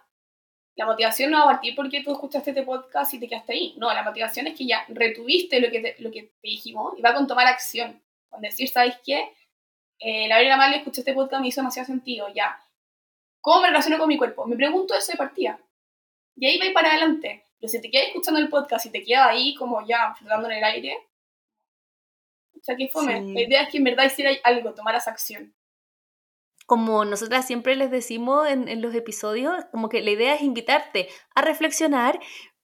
la 0.76 0.88
motivación 0.88 1.30
no 1.30 1.38
va 1.38 1.44
a 1.44 1.54
partir 1.54 1.76
porque 1.76 2.02
tú 2.04 2.14
escuchaste 2.14 2.50
este 2.50 2.64
podcast 2.64 3.14
y 3.14 3.20
te 3.20 3.28
quedaste 3.28 3.54
ahí. 3.54 3.76
No, 3.78 3.94
la 3.94 4.02
motivación 4.02 4.48
es 4.48 4.58
que 4.58 4.66
ya 4.66 4.84
retuviste 4.88 5.60
lo 5.60 5.70
que 5.70 5.82
te, 5.82 5.96
lo 6.02 6.10
que 6.10 6.24
te 6.24 6.48
dijimos 6.48 6.94
y 6.98 7.02
va 7.04 7.14
con 7.14 7.28
tomar 7.28 7.46
acción. 7.46 8.02
Con 8.30 8.42
decir, 8.42 8.68
¿sabes 8.70 8.96
qué? 9.06 9.30
eh, 10.00 10.28
la 10.28 10.38
verdad 10.38 10.70
le 10.70 10.78
escuché 10.78 11.02
este 11.02 11.14
podcast, 11.14 11.42
me 11.42 11.48
hizo 11.48 11.62
demasiado 11.62 11.88
sentido, 11.88 12.28
ya. 12.34 12.60
¿Cómo 13.44 13.60
me 13.60 13.68
relaciono 13.68 14.00
con 14.00 14.08
mi 14.08 14.18
cuerpo? 14.18 14.48
Me 14.48 14.56
pregunto 14.56 14.96
eso 14.96 15.12
de 15.12 15.18
partida. 15.18 15.60
Y 16.38 16.48
ahí 16.48 16.58
va 16.58 16.74
para 16.74 16.92
adelante. 16.92 17.46
Pero 17.60 17.70
si 17.70 17.82
te 17.82 17.92
quedas 17.92 18.08
escuchando 18.08 18.40
el 18.40 18.48
podcast 18.48 18.86
y 18.86 18.90
te 18.90 19.04
quedas 19.04 19.28
ahí 19.28 19.54
como 19.56 19.86
ya 19.86 20.16
flotando 20.18 20.50
en 20.50 20.60
el 20.60 20.64
aire, 20.64 20.98
o 22.56 22.64
sea, 22.64 22.78
qué 22.78 22.88
fome. 22.88 23.22
La 23.34 23.42
idea 23.42 23.64
es 23.64 23.70
que 23.70 23.80
en 23.80 23.84
verdad 23.84 24.06
hiciera 24.06 24.32
algo, 24.46 24.74
tomaras 24.74 25.10
acción. 25.10 25.54
Como 26.66 27.04
nosotras 27.04 27.46
siempre 27.46 27.76
les 27.76 27.92
decimos 27.92 28.48
en, 28.48 28.70
en 28.70 28.82
los 28.82 28.96
episodios, 28.96 29.66
como 29.72 29.90
que 29.90 30.02
la 30.02 30.12
idea 30.12 30.36
es 30.36 30.42
invitarte 30.42 31.10
a 31.36 31.42
reflexionar, 31.42 32.22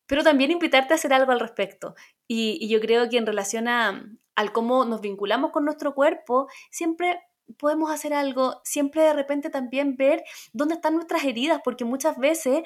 pero 0.08 0.24
también 0.24 0.52
invitarte 0.52 0.94
a 0.94 0.96
hacer 0.96 1.12
algo 1.12 1.34
al 1.34 1.42
respecto. 1.42 1.94
Y, 2.26 2.58
y 2.62 2.70
yo 2.70 2.80
creo 2.80 3.10
que 3.10 3.18
en 3.18 3.26
relación 3.26 3.68
a, 3.68 4.02
al 4.38 4.54
cómo 4.54 4.86
nos 4.86 5.02
vinculamos 5.02 5.52
con 5.52 5.66
nuestro 5.66 5.94
cuerpo, 5.94 6.48
siempre 6.72 7.22
podemos 7.58 7.92
hacer 7.92 8.14
algo, 8.14 8.62
siempre 8.64 9.02
de 9.04 9.14
repente 9.14 9.50
también 9.50 9.96
ver 9.96 10.24
dónde 10.54 10.76
están 10.76 10.96
nuestras 10.96 11.24
heridas, 11.24 11.62
porque 11.64 11.86
muchas 11.86 12.18
veces 12.18 12.64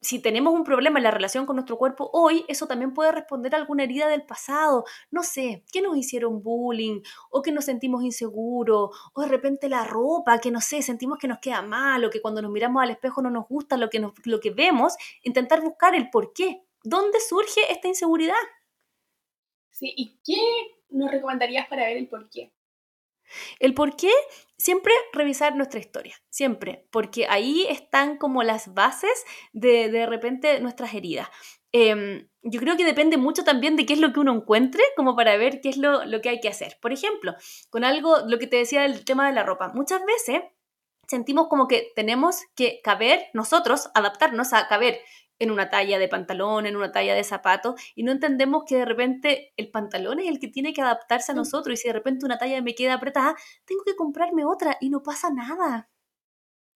si 0.00 0.20
tenemos 0.20 0.54
un 0.54 0.64
problema 0.64 0.98
en 0.98 1.02
la 1.02 1.10
relación 1.10 1.44
con 1.44 1.56
nuestro 1.56 1.76
cuerpo 1.76 2.08
hoy, 2.12 2.44
eso 2.48 2.66
también 2.66 2.94
puede 2.94 3.12
responder 3.12 3.54
a 3.54 3.58
alguna 3.58 3.82
herida 3.82 4.06
del 4.08 4.22
pasado. 4.22 4.84
No 5.10 5.22
sé, 5.22 5.64
que 5.72 5.82
nos 5.82 5.96
hicieron 5.96 6.42
bullying 6.42 7.00
o 7.30 7.42
que 7.42 7.50
nos 7.50 7.64
sentimos 7.64 8.04
inseguros 8.04 8.90
o 9.12 9.20
de 9.20 9.28
repente 9.28 9.68
la 9.68 9.84
ropa, 9.84 10.38
que 10.38 10.50
no 10.50 10.60
sé, 10.60 10.82
sentimos 10.82 11.18
que 11.18 11.28
nos 11.28 11.38
queda 11.40 11.62
mal 11.62 12.04
o 12.04 12.10
que 12.10 12.22
cuando 12.22 12.42
nos 12.42 12.50
miramos 12.50 12.82
al 12.82 12.90
espejo 12.90 13.22
no 13.22 13.30
nos 13.30 13.48
gusta 13.48 13.76
lo 13.76 13.90
que, 13.90 14.06
lo 14.24 14.40
que 14.40 14.50
vemos. 14.50 14.94
Intentar 15.22 15.62
buscar 15.62 15.94
el 15.94 16.10
por 16.10 16.32
qué. 16.32 16.62
¿Dónde 16.84 17.18
surge 17.20 17.60
esta 17.70 17.88
inseguridad? 17.88 18.34
Sí, 19.70 19.92
¿y 19.96 20.20
qué 20.24 20.40
nos 20.90 21.10
recomendarías 21.10 21.68
para 21.68 21.84
ver 21.84 21.96
el 21.96 22.08
por 22.08 22.30
qué? 22.30 22.52
El 23.58 23.74
por 23.74 23.96
qué, 23.96 24.12
siempre 24.56 24.92
revisar 25.12 25.56
nuestra 25.56 25.80
historia, 25.80 26.16
siempre, 26.30 26.86
porque 26.90 27.26
ahí 27.28 27.66
están 27.68 28.16
como 28.16 28.42
las 28.42 28.74
bases 28.74 29.24
de 29.52 29.90
de 29.90 30.06
repente 30.06 30.60
nuestras 30.60 30.94
heridas. 30.94 31.28
Em, 31.72 32.28
yo 32.42 32.60
creo 32.60 32.76
que 32.76 32.84
depende 32.84 33.18
mucho 33.18 33.44
también 33.44 33.76
de 33.76 33.84
qué 33.84 33.92
es 33.92 34.00
lo 34.00 34.12
que 34.12 34.20
uno 34.20 34.34
encuentre, 34.34 34.82
como 34.96 35.14
para 35.14 35.36
ver 35.36 35.60
qué 35.60 35.68
es 35.68 35.76
lo, 35.76 36.04
lo 36.06 36.20
que 36.20 36.30
hay 36.30 36.40
que 36.40 36.48
hacer. 36.48 36.78
Por 36.80 36.92
ejemplo, 36.92 37.34
con 37.70 37.84
algo, 37.84 38.18
lo 38.26 38.38
que 38.38 38.46
te 38.46 38.56
decía 38.56 38.82
del 38.82 39.04
tema 39.04 39.26
de 39.26 39.34
la 39.34 39.44
ropa, 39.44 39.70
muchas 39.74 40.00
veces 40.04 40.42
sentimos 41.06 41.48
como 41.48 41.68
que 41.68 41.92
tenemos 41.94 42.42
que 42.54 42.80
caber 42.82 43.26
nosotros, 43.32 43.90
adaptarnos 43.94 44.52
a 44.52 44.68
caber 44.68 45.00
en 45.38 45.50
una 45.50 45.70
talla 45.70 45.98
de 45.98 46.08
pantalón, 46.08 46.66
en 46.66 46.76
una 46.76 46.92
talla 46.92 47.14
de 47.14 47.24
zapato, 47.24 47.74
y 47.94 48.02
no 48.02 48.12
entendemos 48.12 48.64
que 48.66 48.76
de 48.76 48.84
repente 48.84 49.52
el 49.56 49.70
pantalón 49.70 50.18
es 50.20 50.28
el 50.28 50.40
que 50.40 50.48
tiene 50.48 50.72
que 50.72 50.82
adaptarse 50.82 51.32
a 51.32 51.34
nosotros, 51.34 51.74
y 51.74 51.76
si 51.76 51.88
de 51.88 51.94
repente 51.94 52.26
una 52.26 52.38
talla 52.38 52.60
me 52.62 52.74
queda 52.74 52.94
apretada, 52.94 53.34
tengo 53.64 53.82
que 53.84 53.96
comprarme 53.96 54.44
otra 54.44 54.76
y 54.80 54.90
no 54.90 55.02
pasa 55.02 55.30
nada. 55.30 55.88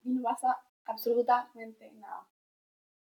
Y 0.04 0.10
no 0.12 0.24
pasa 0.24 0.58
absolutamente 0.86 1.92
nada. 1.94 2.28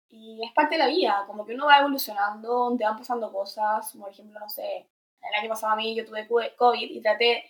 Y 0.10 0.44
es 0.44 0.52
parte 0.54 0.76
de 0.76 0.80
la 0.80 0.88
vida, 0.88 1.24
como 1.28 1.46
que 1.46 1.54
uno 1.54 1.68
va 1.68 1.80
evolucionando, 1.80 2.76
te 2.78 2.84
van 2.84 2.98
pasando 2.98 3.32
cosas, 3.32 3.96
por 3.96 4.10
ejemplo, 4.10 4.40
no 4.40 4.50
sé, 4.50 4.90
el 5.22 5.40
año 5.40 5.50
pasado 5.50 5.74
a 5.74 5.76
mí 5.76 5.96
yo 5.96 6.06
tuve 6.06 6.28
COVID 6.28 6.90
y 6.90 7.02
traté, 7.02 7.44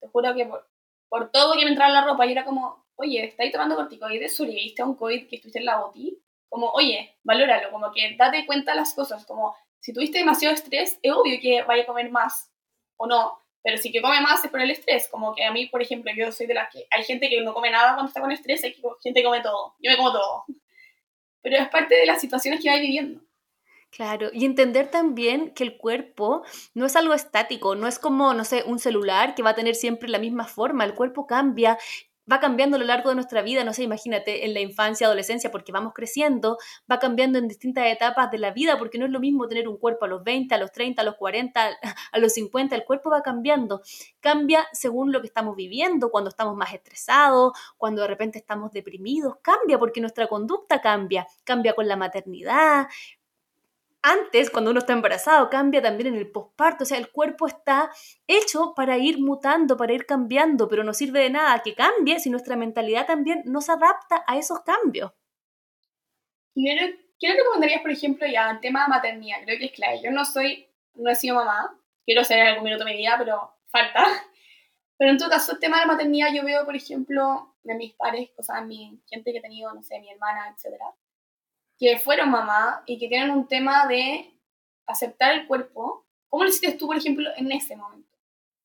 te 0.00 0.06
juro 0.08 0.34
que 0.34 0.46
por, 0.46 0.68
por 1.08 1.30
todo 1.30 1.54
que 1.54 1.64
me 1.64 1.70
entraba 1.70 1.88
en 1.88 1.94
la 1.94 2.04
ropa, 2.04 2.26
y 2.26 2.32
era 2.32 2.44
como, 2.44 2.86
oye, 2.94 3.24
¿estáis 3.24 3.52
tomando 3.52 3.76
corticoides? 3.76 4.36
¿Sobreviviste 4.36 4.82
a 4.82 4.86
un 4.86 4.94
COVID 4.94 5.28
que 5.28 5.36
estuviste 5.36 5.58
en 5.58 5.66
la 5.66 5.80
botí? 5.80 6.22
Como, 6.48 6.70
oye, 6.70 7.16
valóralo, 7.24 7.70
como 7.70 7.92
que 7.92 8.16
date 8.16 8.46
cuenta 8.46 8.74
las 8.74 8.94
cosas, 8.94 9.26
como 9.26 9.56
si 9.80 9.92
tuviste 9.92 10.18
demasiado 10.18 10.54
estrés, 10.54 10.98
es 11.02 11.12
obvio 11.12 11.38
que 11.40 11.62
vaya 11.62 11.82
a 11.84 11.86
comer 11.86 12.10
más 12.10 12.50
o 12.96 13.06
no, 13.06 13.38
pero 13.62 13.78
si 13.78 13.92
que 13.92 14.00
come 14.00 14.20
más 14.20 14.44
es 14.44 14.50
por 14.50 14.60
el 14.60 14.70
estrés, 14.70 15.08
como 15.08 15.34
que 15.34 15.44
a 15.44 15.52
mí, 15.52 15.66
por 15.66 15.82
ejemplo, 15.82 16.12
yo 16.16 16.30
soy 16.32 16.46
de 16.46 16.54
las 16.54 16.72
que 16.72 16.86
hay 16.90 17.04
gente 17.04 17.28
que 17.28 17.40
no 17.40 17.52
come 17.52 17.70
nada 17.70 17.94
cuando 17.94 18.08
está 18.08 18.20
con 18.20 18.32
estrés, 18.32 18.64
hay 18.64 18.74
gente 19.02 19.20
que 19.20 19.24
come 19.24 19.42
todo, 19.42 19.74
yo 19.80 19.90
me 19.90 19.96
como 19.96 20.12
todo, 20.12 20.44
pero 21.42 21.58
es 21.58 21.68
parte 21.68 21.94
de 21.94 22.06
las 22.06 22.20
situaciones 22.20 22.62
que 22.62 22.68
vais 22.68 22.80
viviendo. 22.80 23.20
Claro, 23.90 24.28
y 24.32 24.44
entender 24.44 24.90
también 24.90 25.54
que 25.54 25.64
el 25.64 25.78
cuerpo 25.78 26.44
no 26.74 26.86
es 26.86 26.96
algo 26.96 27.14
estático, 27.14 27.76
no 27.76 27.86
es 27.86 27.98
como, 27.98 28.34
no 28.34 28.44
sé, 28.44 28.62
un 28.66 28.78
celular 28.78 29.34
que 29.34 29.42
va 29.42 29.50
a 29.50 29.54
tener 29.54 29.74
siempre 29.74 30.08
la 30.08 30.18
misma 30.18 30.44
forma, 30.44 30.84
el 30.84 30.94
cuerpo 30.94 31.26
cambia, 31.26 31.78
va 32.30 32.40
cambiando 32.40 32.76
a 32.76 32.80
lo 32.80 32.84
largo 32.84 33.10
de 33.10 33.14
nuestra 33.14 33.42
vida, 33.42 33.64
no 33.64 33.72
sé, 33.72 33.82
imagínate, 33.82 34.44
en 34.44 34.54
la 34.54 34.60
infancia, 34.60 35.06
adolescencia, 35.06 35.50
porque 35.50 35.72
vamos 35.72 35.92
creciendo, 35.94 36.58
va 36.90 36.98
cambiando 36.98 37.38
en 37.38 37.48
distintas 37.48 37.86
etapas 37.86 38.30
de 38.30 38.38
la 38.38 38.50
vida, 38.50 38.78
porque 38.78 38.98
no 38.98 39.06
es 39.06 39.12
lo 39.12 39.20
mismo 39.20 39.48
tener 39.48 39.68
un 39.68 39.78
cuerpo 39.78 40.04
a 40.04 40.08
los 40.08 40.24
20, 40.24 40.54
a 40.54 40.58
los 40.58 40.72
30, 40.72 41.02
a 41.02 41.04
los 41.04 41.16
40, 41.16 41.70
a 42.12 42.18
los 42.18 42.32
50, 42.32 42.74
el 42.74 42.84
cuerpo 42.84 43.10
va 43.10 43.22
cambiando, 43.22 43.82
cambia 44.20 44.66
según 44.72 45.12
lo 45.12 45.20
que 45.20 45.28
estamos 45.28 45.56
viviendo, 45.56 46.10
cuando 46.10 46.30
estamos 46.30 46.56
más 46.56 46.72
estresados, 46.74 47.52
cuando 47.76 48.02
de 48.02 48.08
repente 48.08 48.38
estamos 48.38 48.72
deprimidos, 48.72 49.36
cambia 49.42 49.78
porque 49.78 50.00
nuestra 50.00 50.26
conducta 50.26 50.80
cambia, 50.80 51.26
cambia 51.44 51.74
con 51.74 51.86
la 51.88 51.96
maternidad, 51.96 52.86
antes, 54.06 54.50
cuando 54.50 54.70
uno 54.70 54.78
está 54.78 54.92
embarazado, 54.92 55.50
cambia 55.50 55.82
también 55.82 56.14
en 56.14 56.16
el 56.16 56.30
posparto. 56.30 56.84
O 56.84 56.86
sea, 56.86 56.96
el 56.96 57.10
cuerpo 57.10 57.48
está 57.48 57.90
hecho 58.28 58.72
para 58.76 58.98
ir 58.98 59.18
mutando, 59.18 59.76
para 59.76 59.94
ir 59.94 60.06
cambiando, 60.06 60.68
pero 60.68 60.84
no 60.84 60.94
sirve 60.94 61.20
de 61.20 61.30
nada 61.30 61.60
que 61.64 61.74
cambie 61.74 62.20
si 62.20 62.30
nuestra 62.30 62.54
mentalidad 62.54 63.06
también 63.06 63.42
no 63.46 63.60
se 63.60 63.72
adapta 63.72 64.24
a 64.28 64.36
esos 64.36 64.60
cambios. 64.60 65.12
¿Y 66.54 66.64
qué 67.18 67.28
le 67.28 67.34
recomendarías, 67.34 67.82
por 67.82 67.90
ejemplo, 67.90 68.26
ya 68.28 68.50
en 68.50 68.60
tema 68.60 68.84
de 68.84 68.88
maternidad? 68.88 69.38
Creo 69.44 69.58
que 69.58 69.66
es 69.66 69.72
clave. 69.72 70.00
Yo 70.02 70.12
no 70.12 70.24
soy, 70.24 70.68
no 70.94 71.10
he 71.10 71.14
sido 71.16 71.34
mamá, 71.34 71.76
quiero 72.04 72.22
ser 72.22 72.38
en 72.38 72.46
algún 72.46 72.64
minuto 72.64 72.84
mi 72.84 72.96
vida, 72.96 73.16
pero 73.18 73.56
falta. 73.68 74.04
Pero 74.98 75.10
en 75.10 75.18
todo 75.18 75.28
caso, 75.28 75.52
el 75.52 75.58
tema 75.58 75.78
de 75.78 75.84
maternidad, 75.84 76.28
yo 76.32 76.42
veo, 76.42 76.64
por 76.64 76.74
ejemplo, 76.74 77.54
de 77.64 77.74
mis 77.74 77.92
pares, 77.92 78.30
o 78.38 78.42
sea, 78.42 78.62
mi 78.62 78.98
gente 79.10 79.30
que 79.30 79.38
he 79.40 79.42
tenido, 79.42 79.70
no 79.74 79.82
sé, 79.82 80.00
mi 80.00 80.10
hermana, 80.10 80.48
etcétera 80.54 80.86
que 81.78 81.98
fueron 81.98 82.30
mamá 82.30 82.82
y 82.86 82.98
que 82.98 83.08
tienen 83.08 83.30
un 83.30 83.46
tema 83.46 83.86
de 83.86 84.32
aceptar 84.86 85.32
el 85.32 85.46
cuerpo, 85.46 86.06
¿cómo 86.28 86.44
lo 86.44 86.48
hiciste 86.48 86.72
tú, 86.72 86.86
por 86.86 86.96
ejemplo, 86.96 87.28
en 87.36 87.52
ese 87.52 87.76
momento? 87.76 88.16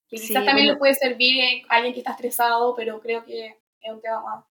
Que 0.08 0.18
quizás 0.18 0.46
también 0.46 0.68
le 0.68 0.75
puede 0.75 0.94
servir 0.94 1.63
a 1.70 1.75
alguien 1.75 1.94
que 1.94 2.00
está 2.00 2.12
estresado, 2.12 2.75
pero 2.75 3.00
creo 3.01 3.24
que 3.24 3.58
es 3.82 3.91
un 3.91 4.01
tema 4.01 4.22
más 4.22 4.46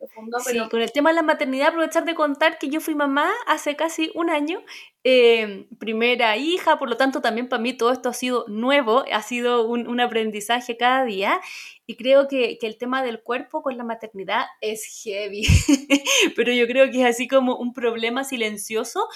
profundo. 0.00 0.38
Pero... 0.44 0.64
Sí, 0.64 0.70
con 0.70 0.80
el 0.80 0.90
tema 0.90 1.10
de 1.10 1.16
la 1.16 1.22
maternidad, 1.22 1.68
aprovechar 1.68 2.04
de 2.04 2.16
contar 2.16 2.58
que 2.58 2.68
yo 2.68 2.80
fui 2.80 2.96
mamá 2.96 3.30
hace 3.46 3.76
casi 3.76 4.10
un 4.14 4.30
año, 4.30 4.60
eh, 5.04 5.66
primera 5.78 6.36
hija, 6.36 6.78
por 6.78 6.90
lo 6.90 6.96
tanto 6.96 7.20
también 7.20 7.48
para 7.48 7.62
mí 7.62 7.72
todo 7.72 7.92
esto 7.92 8.08
ha 8.08 8.14
sido 8.14 8.44
nuevo, 8.48 9.04
ha 9.12 9.22
sido 9.22 9.66
un, 9.66 9.86
un 9.86 10.00
aprendizaje 10.00 10.76
cada 10.76 11.04
día 11.04 11.40
y 11.86 11.96
creo 11.96 12.28
que, 12.28 12.58
que, 12.58 12.66
el 12.66 12.76
tema 12.76 13.02
del 13.02 13.22
cuerpo 13.22 13.62
con 13.62 13.76
la 13.76 13.84
maternidad 13.84 14.46
es 14.60 15.02
heavy, 15.02 15.42
pero 16.36 16.52
yo 16.52 16.66
creo 16.66 16.90
que 16.90 17.00
es 17.00 17.06
así 17.06 17.28
como 17.28 17.56
un 17.56 17.72
problema 17.72 18.24
silencioso 18.24 19.08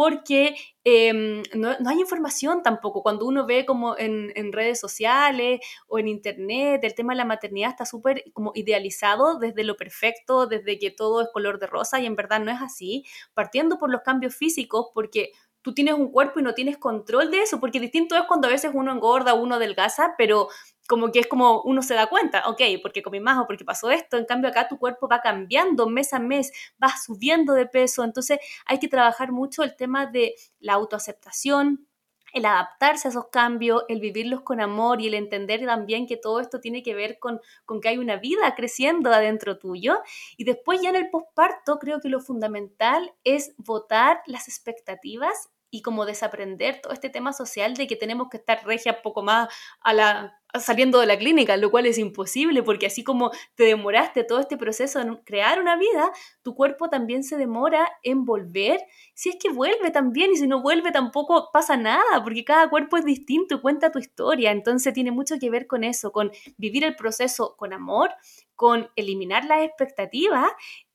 porque 0.00 0.56
em, 0.82 1.42
no, 1.54 1.78
no, 1.78 1.90
hay 1.90 2.00
información 2.00 2.62
tampoco. 2.62 3.02
Cuando 3.02 3.26
uno 3.26 3.44
ve 3.44 3.66
como 3.66 3.98
en, 3.98 4.50
redes 4.50 4.80
sociales 4.80 5.60
o 5.88 5.98
en 5.98 6.08
internet, 6.08 6.82
el 6.84 6.94
tema 6.94 7.12
de 7.12 7.18
la 7.18 7.26
maternidad 7.26 7.68
está 7.68 7.84
súper 7.84 8.24
como 8.32 8.52
idealizado 8.54 9.38
desde 9.38 9.62
lo 9.62 9.76
perfecto, 9.76 10.46
desde 10.46 10.78
que 10.78 10.90
todo 10.90 11.20
es 11.20 11.28
color 11.30 11.58
de 11.58 11.66
rosa 11.66 12.00
y 12.00 12.06
en 12.06 12.16
verdad 12.16 12.40
no 12.40 12.50
es 12.50 12.62
así, 12.62 13.04
partiendo 13.34 13.78
por 13.78 13.90
los 13.90 14.00
cambios 14.00 14.34
físicos, 14.34 14.86
porque 14.94 15.32
tú 15.60 15.74
tienes 15.74 15.92
un 15.92 16.10
cuerpo 16.10 16.40
y 16.40 16.44
no 16.44 16.54
tienes 16.54 16.78
control 16.78 17.30
de 17.30 17.42
eso, 17.42 17.60
porque 17.60 17.78
distinto 17.78 18.16
es 18.16 18.22
cuando 18.26 18.48
a 18.48 18.50
veces 18.50 18.70
uno 18.72 18.92
engorda, 18.92 19.34
uno 19.34 19.56
adelgaza, 19.56 20.14
pero 20.16 20.48
como 20.90 21.12
que 21.12 21.20
es 21.20 21.28
como 21.28 21.62
uno 21.62 21.82
se 21.82 21.94
da 21.94 22.08
cuenta, 22.08 22.42
ok, 22.48 22.60
porque 22.82 23.00
comí 23.00 23.20
más 23.20 23.38
o 23.38 23.46
porque 23.46 23.64
pasó 23.64 23.92
esto, 23.92 24.16
en 24.16 24.24
cambio 24.24 24.50
acá 24.50 24.66
tu 24.66 24.76
cuerpo 24.76 25.06
va 25.06 25.20
cambiando 25.20 25.88
mes 25.88 26.12
a 26.12 26.18
mes, 26.18 26.50
va 26.82 26.88
subiendo 27.06 27.54
de 27.54 27.66
peso, 27.66 28.02
entonces 28.02 28.40
hay 28.66 28.80
que 28.80 28.88
trabajar 28.88 29.30
mucho 29.30 29.62
el 29.62 29.76
tema 29.76 30.06
de 30.06 30.34
la 30.58 30.72
autoaceptación, 30.72 31.86
el 32.32 32.44
adaptarse 32.44 33.06
a 33.06 33.10
esos 33.12 33.28
cambios, 33.28 33.84
el 33.86 34.00
vivirlos 34.00 34.40
con 34.40 34.60
amor 34.60 35.00
y 35.00 35.06
el 35.06 35.14
entender 35.14 35.64
también 35.64 36.08
que 36.08 36.16
todo 36.16 36.40
esto 36.40 36.58
tiene 36.58 36.82
que 36.82 36.96
ver 36.96 37.20
con, 37.20 37.40
con 37.64 37.80
que 37.80 37.90
hay 37.90 37.98
una 37.98 38.16
vida 38.16 38.52
creciendo 38.56 39.12
adentro 39.12 39.58
tuyo. 39.58 39.98
Y 40.36 40.44
después 40.44 40.80
ya 40.80 40.90
en 40.90 40.96
el 40.96 41.10
posparto 41.10 41.78
creo 41.78 42.00
que 42.00 42.08
lo 42.08 42.20
fundamental 42.20 43.14
es 43.22 43.52
votar 43.58 44.22
las 44.26 44.48
expectativas 44.48 45.50
y 45.70 45.82
como 45.82 46.04
desaprender 46.04 46.80
todo 46.80 46.92
este 46.92 47.10
tema 47.10 47.32
social 47.32 47.74
de 47.74 47.86
que 47.86 47.96
tenemos 47.96 48.28
que 48.28 48.38
estar 48.38 48.64
regia 48.64 49.02
poco 49.02 49.22
más 49.22 49.48
a 49.80 49.92
la, 49.92 50.40
saliendo 50.58 50.98
de 50.98 51.06
la 51.06 51.18
clínica, 51.18 51.56
lo 51.56 51.70
cual 51.70 51.86
es 51.86 51.98
imposible 51.98 52.62
porque 52.62 52.86
así 52.86 53.04
como 53.04 53.30
te 53.54 53.64
demoraste 53.64 54.24
todo 54.24 54.40
este 54.40 54.56
proceso 54.56 55.00
en 55.00 55.16
crear 55.16 55.60
una 55.60 55.76
vida, 55.76 56.10
tu 56.42 56.54
cuerpo 56.54 56.88
también 56.88 57.22
se 57.22 57.36
demora 57.36 57.90
en 58.02 58.24
volver, 58.24 58.80
si 59.14 59.30
es 59.30 59.36
que 59.40 59.50
vuelve 59.50 59.90
también 59.90 60.32
y 60.32 60.36
si 60.36 60.46
no 60.46 60.60
vuelve 60.60 60.90
tampoco 60.90 61.50
pasa 61.52 61.76
nada, 61.76 62.22
porque 62.24 62.44
cada 62.44 62.68
cuerpo 62.68 62.96
es 62.96 63.04
distinto 63.04 63.56
y 63.56 63.60
cuenta 63.60 63.92
tu 63.92 63.98
historia, 63.98 64.50
entonces 64.50 64.92
tiene 64.92 65.12
mucho 65.12 65.36
que 65.38 65.50
ver 65.50 65.66
con 65.66 65.84
eso, 65.84 66.10
con 66.10 66.32
vivir 66.56 66.84
el 66.84 66.96
proceso 66.96 67.54
con 67.56 67.72
amor, 67.72 68.10
con 68.56 68.90
eliminar 68.96 69.44
las 69.44 69.62
expectativas 69.62 70.50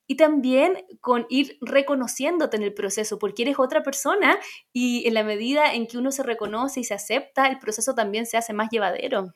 y 0.07 0.17
también 0.17 0.85
con 1.01 1.25
ir 1.29 1.57
reconociéndote 1.61 2.57
en 2.57 2.63
el 2.63 2.73
proceso, 2.73 3.17
porque 3.19 3.43
eres 3.43 3.59
otra 3.59 3.83
persona 3.83 4.37
y 4.71 5.07
en 5.07 5.13
la 5.13 5.23
medida 5.23 5.73
en 5.73 5.87
que 5.87 5.97
uno 5.97 6.11
se 6.11 6.23
reconoce 6.23 6.81
y 6.81 6.83
se 6.83 6.93
acepta, 6.93 7.47
el 7.47 7.59
proceso 7.59 7.95
también 7.95 8.25
se 8.25 8.37
hace 8.37 8.53
más 8.53 8.69
llevadero. 8.69 9.33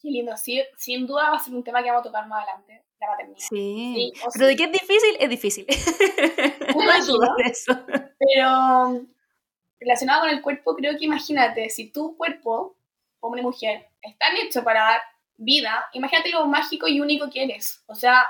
Qué 0.00 0.10
lindo, 0.10 0.36
sí, 0.36 0.62
sin 0.76 1.06
duda 1.06 1.30
va 1.30 1.36
a 1.36 1.40
ser 1.40 1.54
un 1.54 1.64
tema 1.64 1.82
que 1.82 1.88
vamos 1.88 2.02
a 2.06 2.08
tocar 2.08 2.28
más 2.28 2.44
adelante, 2.44 2.84
la 3.00 3.08
maternidad. 3.08 3.38
Sí, 3.40 4.12
pero 4.34 4.46
de 4.46 4.56
que 4.56 4.64
es 4.64 4.72
difícil, 4.72 5.16
es 5.18 5.30
difícil. 5.30 5.66
no 6.76 6.90
hay 6.90 7.00
duda 7.00 7.34
de 7.38 7.50
eso. 7.50 7.72
Pero 8.18 9.06
relacionado 9.80 10.22
con 10.22 10.30
el 10.30 10.42
cuerpo, 10.42 10.76
creo 10.76 10.96
que 10.98 11.04
imagínate, 11.04 11.70
si 11.70 11.90
tu 11.90 12.16
cuerpo, 12.16 12.76
hombre 13.20 13.40
y 13.40 13.44
mujer, 13.44 13.88
están 14.02 14.36
hechos 14.36 14.62
para 14.62 14.80
dar 14.82 15.00
vida, 15.38 15.86
imagínate 15.92 16.30
lo 16.30 16.46
mágico 16.46 16.88
y 16.88 17.00
único 17.00 17.30
que 17.30 17.44
eres. 17.44 17.82
O 17.86 17.94
sea, 17.94 18.26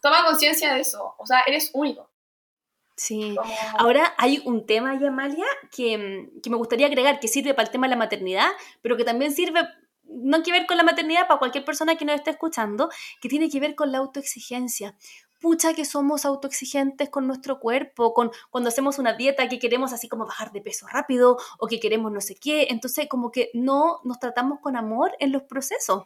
toma 0.00 0.24
conciencia 0.24 0.74
de 0.74 0.80
eso. 0.80 1.14
O 1.18 1.26
sea, 1.26 1.42
eres 1.46 1.70
único. 1.74 2.10
Sí. 2.96 3.34
Ahora 3.78 4.14
hay 4.18 4.42
un 4.44 4.66
tema, 4.66 4.98
Yamalia, 5.00 5.46
que, 5.74 6.30
que 6.42 6.50
me 6.50 6.56
gustaría 6.56 6.86
agregar, 6.86 7.18
que 7.18 7.28
sirve 7.28 7.54
para 7.54 7.66
el 7.66 7.72
tema 7.72 7.86
de 7.86 7.92
la 7.92 7.96
maternidad, 7.96 8.50
pero 8.82 8.96
que 8.96 9.04
también 9.04 9.32
sirve 9.32 9.66
no 10.10 10.42
que 10.42 10.52
ver 10.52 10.66
con 10.66 10.76
la 10.76 10.82
maternidad 10.82 11.26
para 11.26 11.38
cualquier 11.38 11.64
persona 11.64 11.96
que 11.96 12.04
nos 12.04 12.16
esté 12.16 12.30
escuchando, 12.30 12.90
que 13.20 13.28
tiene 13.28 13.48
que 13.48 13.60
ver 13.60 13.74
con 13.74 13.92
la 13.92 13.98
autoexigencia. 13.98 14.96
Pucha 15.40 15.72
que 15.72 15.86
somos 15.86 16.26
autoexigentes 16.26 17.08
con 17.08 17.26
nuestro 17.26 17.60
cuerpo, 17.60 18.12
con 18.12 18.30
cuando 18.50 18.68
hacemos 18.68 18.98
una 18.98 19.14
dieta 19.14 19.48
que 19.48 19.58
queremos 19.58 19.92
así 19.92 20.08
como 20.08 20.26
bajar 20.26 20.52
de 20.52 20.60
peso 20.60 20.86
rápido 20.86 21.38
o 21.58 21.66
que 21.66 21.80
queremos 21.80 22.12
no 22.12 22.20
sé 22.20 22.34
qué, 22.34 22.66
entonces 22.68 23.08
como 23.08 23.30
que 23.30 23.50
no 23.54 24.00
nos 24.04 24.18
tratamos 24.18 24.58
con 24.60 24.76
amor 24.76 25.12
en 25.20 25.32
los 25.32 25.44
procesos 25.44 26.04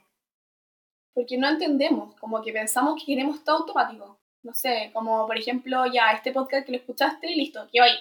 porque 1.15 1.39
no 1.39 1.49
entendemos, 1.49 2.15
como 2.17 2.43
que 2.43 2.53
pensamos 2.53 2.97
que 2.99 3.07
queremos 3.07 3.43
todo 3.45 3.59
automático. 3.59 4.21
No 4.43 4.53
sé, 4.53 4.91
como 4.93 5.27
por 5.27 5.39
ejemplo, 5.39 5.87
ya 5.87 6.11
este 6.11 6.33
podcast 6.33 6.67
que 6.67 6.73
lo 6.73 6.79
escuchaste, 6.79 7.29
listo, 7.29 7.67
que 7.73 7.81
hoy 7.81 7.93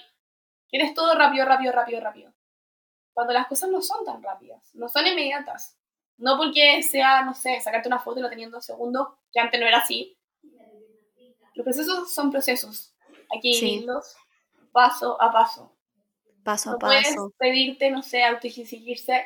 quieres 0.67 0.93
todo 0.93 1.15
rápido, 1.15 1.45
rápido, 1.45 1.71
rápido, 1.71 2.01
rápido. 2.01 2.33
Cuando 3.13 3.31
las 3.31 3.47
cosas 3.47 3.69
no 3.69 3.81
son 3.81 4.03
tan 4.03 4.21
rápidas, 4.21 4.71
no 4.73 4.89
son 4.89 5.07
inmediatas. 5.07 5.77
No 6.17 6.37
porque 6.37 6.83
sea, 6.83 7.23
no 7.23 7.33
sé, 7.33 7.61
sacarte 7.61 7.87
una 7.87 7.99
foto 7.99 8.19
y 8.19 8.23
lo 8.23 8.29
teniendo 8.29 8.57
dos 8.57 8.65
segundos, 8.65 9.07
que 9.31 9.39
antes 9.39 9.59
no 9.59 9.67
era 9.67 9.77
así. 9.77 10.17
Los 11.53 11.63
procesos 11.63 12.13
son 12.13 12.31
procesos. 12.31 12.95
Hay 13.31 13.39
que 13.39 13.49
vivirlos 13.49 14.15
paso 14.71 15.21
a 15.21 15.31
paso. 15.31 15.71
Paso 16.43 16.71
a 16.71 16.73
no 16.73 16.79
paso. 16.79 16.91
Puedes 16.91 17.15
pedirte, 17.37 17.91
no 17.91 18.01
sé, 18.01 18.23
autoexigirse, 18.23 19.25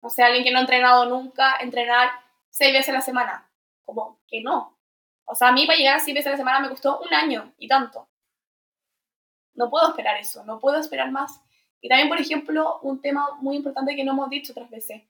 no 0.00 0.08
sé, 0.08 0.22
alguien 0.22 0.44
que 0.44 0.50
no 0.50 0.58
ha 0.58 0.62
entrenado 0.62 1.06
nunca, 1.06 1.56
entrenar 1.60 2.10
seis 2.50 2.72
veces 2.72 2.90
a 2.90 2.98
la 2.98 3.00
semana. 3.00 3.50
Como 3.84 4.20
que 4.26 4.42
no. 4.42 4.78
O 5.24 5.34
sea, 5.34 5.48
a 5.48 5.52
mí 5.52 5.66
para 5.66 5.78
llegar 5.78 5.96
a 5.96 6.00
seis 6.00 6.14
veces 6.14 6.28
a 6.28 6.32
la 6.32 6.36
semana 6.36 6.60
me 6.60 6.68
costó 6.68 7.00
un 7.00 7.12
año 7.12 7.52
y 7.58 7.68
tanto. 7.68 8.08
No 9.54 9.70
puedo 9.70 9.88
esperar 9.88 10.16
eso, 10.18 10.44
no 10.44 10.58
puedo 10.58 10.78
esperar 10.78 11.10
más. 11.10 11.42
Y 11.80 11.88
también, 11.88 12.08
por 12.08 12.20
ejemplo, 12.20 12.80
un 12.82 13.00
tema 13.00 13.36
muy 13.40 13.56
importante 13.56 13.94
que 13.94 14.04
no 14.04 14.12
hemos 14.12 14.30
dicho 14.30 14.52
otras 14.52 14.70
veces, 14.70 15.02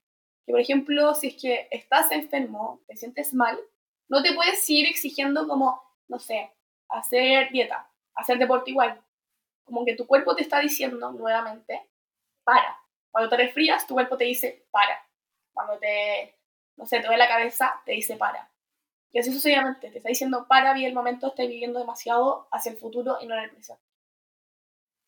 que 0.45 0.51
por 0.51 0.59
ejemplo, 0.59 1.13
si 1.13 1.27
es 1.27 1.41
que 1.41 1.67
estás 1.71 2.11
enfermo, 2.11 2.81
te 2.87 2.95
sientes 2.95 3.33
mal, 3.33 3.59
no 4.07 4.21
te 4.23 4.33
puedes 4.33 4.67
ir 4.69 4.87
exigiendo 4.87 5.47
como, 5.47 5.81
no 6.07 6.19
sé, 6.19 6.51
hacer 6.89 7.51
dieta, 7.51 7.89
hacer 8.15 8.39
deporte 8.39 8.71
igual. 8.71 9.01
Como 9.63 9.85
que 9.85 9.95
tu 9.95 10.07
cuerpo 10.07 10.35
te 10.35 10.41
está 10.41 10.59
diciendo 10.59 11.11
nuevamente, 11.11 11.87
para. 12.43 12.77
Cuando 13.11 13.29
te 13.29 13.37
resfrías, 13.37 13.87
tu 13.87 13.93
cuerpo 13.93 14.17
te 14.17 14.25
dice, 14.25 14.65
para. 14.71 15.07
Cuando 15.53 15.77
te 15.77 16.38
no 16.79 16.85
sé, 16.85 17.01
te 17.01 17.17
la 17.17 17.27
cabeza, 17.27 17.81
te 17.85 17.91
dice 17.91 18.15
para. 18.15 18.49
Y 19.11 19.19
así 19.19 19.33
sucesivamente, 19.33 19.91
te 19.91 19.97
está 19.97 20.09
diciendo 20.09 20.45
para, 20.47 20.73
vi 20.73 20.85
el 20.85 20.93
momento, 20.93 21.27
estás 21.27 21.47
viviendo 21.47 21.79
demasiado 21.79 22.47
hacia 22.51 22.71
el 22.71 22.77
futuro 22.77 23.17
y 23.21 23.27
no 23.27 23.35
en 23.35 23.43
el 23.43 23.51
presente. 23.51 23.83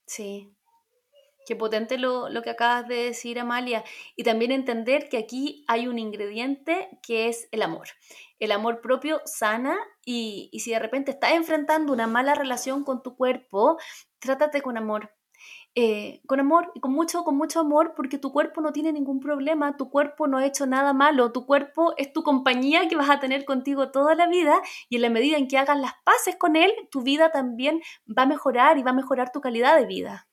Sí. 0.06 0.54
Qué 1.48 1.56
potente 1.56 1.98
lo, 1.98 2.30
lo, 2.30 2.42
que 2.42 2.50
acabas 2.50 2.88
de 2.88 2.96
decir, 2.96 3.40
Amalia. 3.40 3.84
Y 4.16 4.24
también 4.24 4.52
entender 4.52 5.08
que 5.08 5.18
aquí 5.18 5.64
hay 5.68 5.88
un 5.88 5.98
ingrediente 5.98 6.90
que 7.02 7.30
es 7.30 7.48
el 7.52 7.62
amor. 7.62 7.88
El 8.38 8.52
amor 8.52 8.82
propio 8.82 9.22
sana 9.26 9.78
y, 10.06 10.50
y 10.52 10.60
si 10.60 10.72
de 10.72 10.80
repente 10.80 11.12
estás 11.12 11.32
enfrentando 11.32 11.94
una 11.94 12.06
mala 12.06 12.36
relación 12.36 12.84
con 12.84 13.02
tu 13.02 13.16
cuerpo, 13.16 13.78
trátate 14.20 14.62
con 14.62 14.78
amor. 14.78 15.14
Eh, 15.74 16.22
con 16.28 16.42
amor 16.42 16.74
con 16.82 16.92
mucho, 16.92 17.24
con 17.24 17.38
mucho 17.38 17.62
amor, 17.62 17.94
porque 17.96 18.18
tu 18.18 18.34
cuerpo 18.34 18.60
no 18.60 18.74
tiene 18.74 18.92
ningún 18.92 19.22
problema, 19.22 19.78
tu 19.78 19.90
cuerpo 19.90 20.28
no 20.28 20.38
ha 20.38 20.46
hecho 20.46 20.66
nada 20.66 20.92
malo, 20.92 21.32
tu 21.32 21.46
cuerpo 21.46 21.94
es 21.96 22.12
tu 22.12 22.24
compañía 22.24 22.90
que 22.90 22.98
vas 22.98 23.10
a 23.10 23.22
tener 23.22 23.46
contigo 23.46 23.90
toda 23.90 24.14
la 24.14 24.28
vida 24.28 24.62
y 24.90 24.98
en 24.98 25.04
la 25.04 25.10
medida 25.10 25.38
en 25.38 25.48
que 25.48 25.58
hagas 25.58 25.80
las 25.80 25.94
paces 26.04 26.36
con 26.36 26.58
él, 26.58 26.74
tu 26.92 27.04
vida 27.04 27.32
también 27.32 27.82
va 28.06 28.24
a 28.24 28.26
mejorar 28.26 28.78
y 28.78 28.84
va 28.84 28.92
a 28.92 28.96
mejorar 28.96 29.32
tu 29.32 29.40
calidad 29.40 29.78
de 29.78 29.86
vida. 29.86 30.28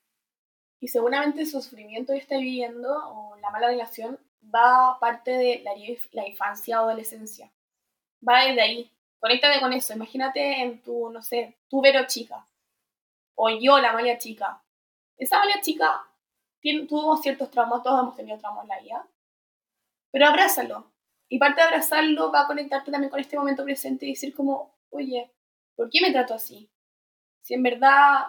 Y 0.81 0.89
seguramente 0.89 1.41
el 1.41 1.47
sufrimiento 1.47 2.11
que 2.11 2.19
estás 2.19 2.39
viviendo 2.39 2.89
o 2.89 3.37
la 3.37 3.49
mala 3.49 3.67
relación 3.67 4.19
va 4.43 4.97
parte 4.99 5.31
de 5.31 5.61
la, 5.63 5.71
la 6.11 6.27
infancia 6.27 6.81
o 6.81 6.85
adolescencia. 6.85 7.49
Va 8.27 8.43
desde 8.43 8.61
ahí. 8.61 8.91
Conéctate 9.19 9.61
con 9.61 9.71
eso. 9.71 9.93
Imagínate 9.93 10.61
en 10.61 10.81
tu, 10.81 11.09
no 11.09 11.21
sé, 11.21 11.57
tu 11.69 11.81
Vero 11.81 12.05
chica. 12.07 12.45
O 13.35 13.49
yo, 13.49 13.79
la 13.79 13.93
mala 13.93 14.17
chica 14.17 14.61
esa 15.19 15.37
Malia 15.37 15.61
chica 15.61 16.07
tiene, 16.59 16.87
tuvo 16.87 17.15
ciertos 17.17 17.51
traumas, 17.51 17.83
todos 17.83 17.99
hemos 17.99 18.15
tenido 18.15 18.37
traumas 18.39 18.63
en 18.63 18.69
la 18.69 18.79
vida, 18.79 19.07
pero 20.11 20.27
abrázalo. 20.27 20.91
Y 21.27 21.37
parte 21.37 21.61
de 21.61 21.67
abrazarlo 21.67 22.31
va 22.31 22.41
a 22.41 22.47
conectarte 22.47 22.91
también 22.91 23.11
con 23.11 23.19
este 23.19 23.37
momento 23.37 23.63
presente 23.63 24.05
y 24.05 24.11
decir 24.11 24.33
como, 24.33 24.79
oye, 24.89 25.31
¿por 25.75 25.89
qué 25.89 26.01
me 26.01 26.11
trato 26.11 26.33
así? 26.33 26.71
Si 27.41 27.53
en 27.53 27.61
verdad 27.61 28.27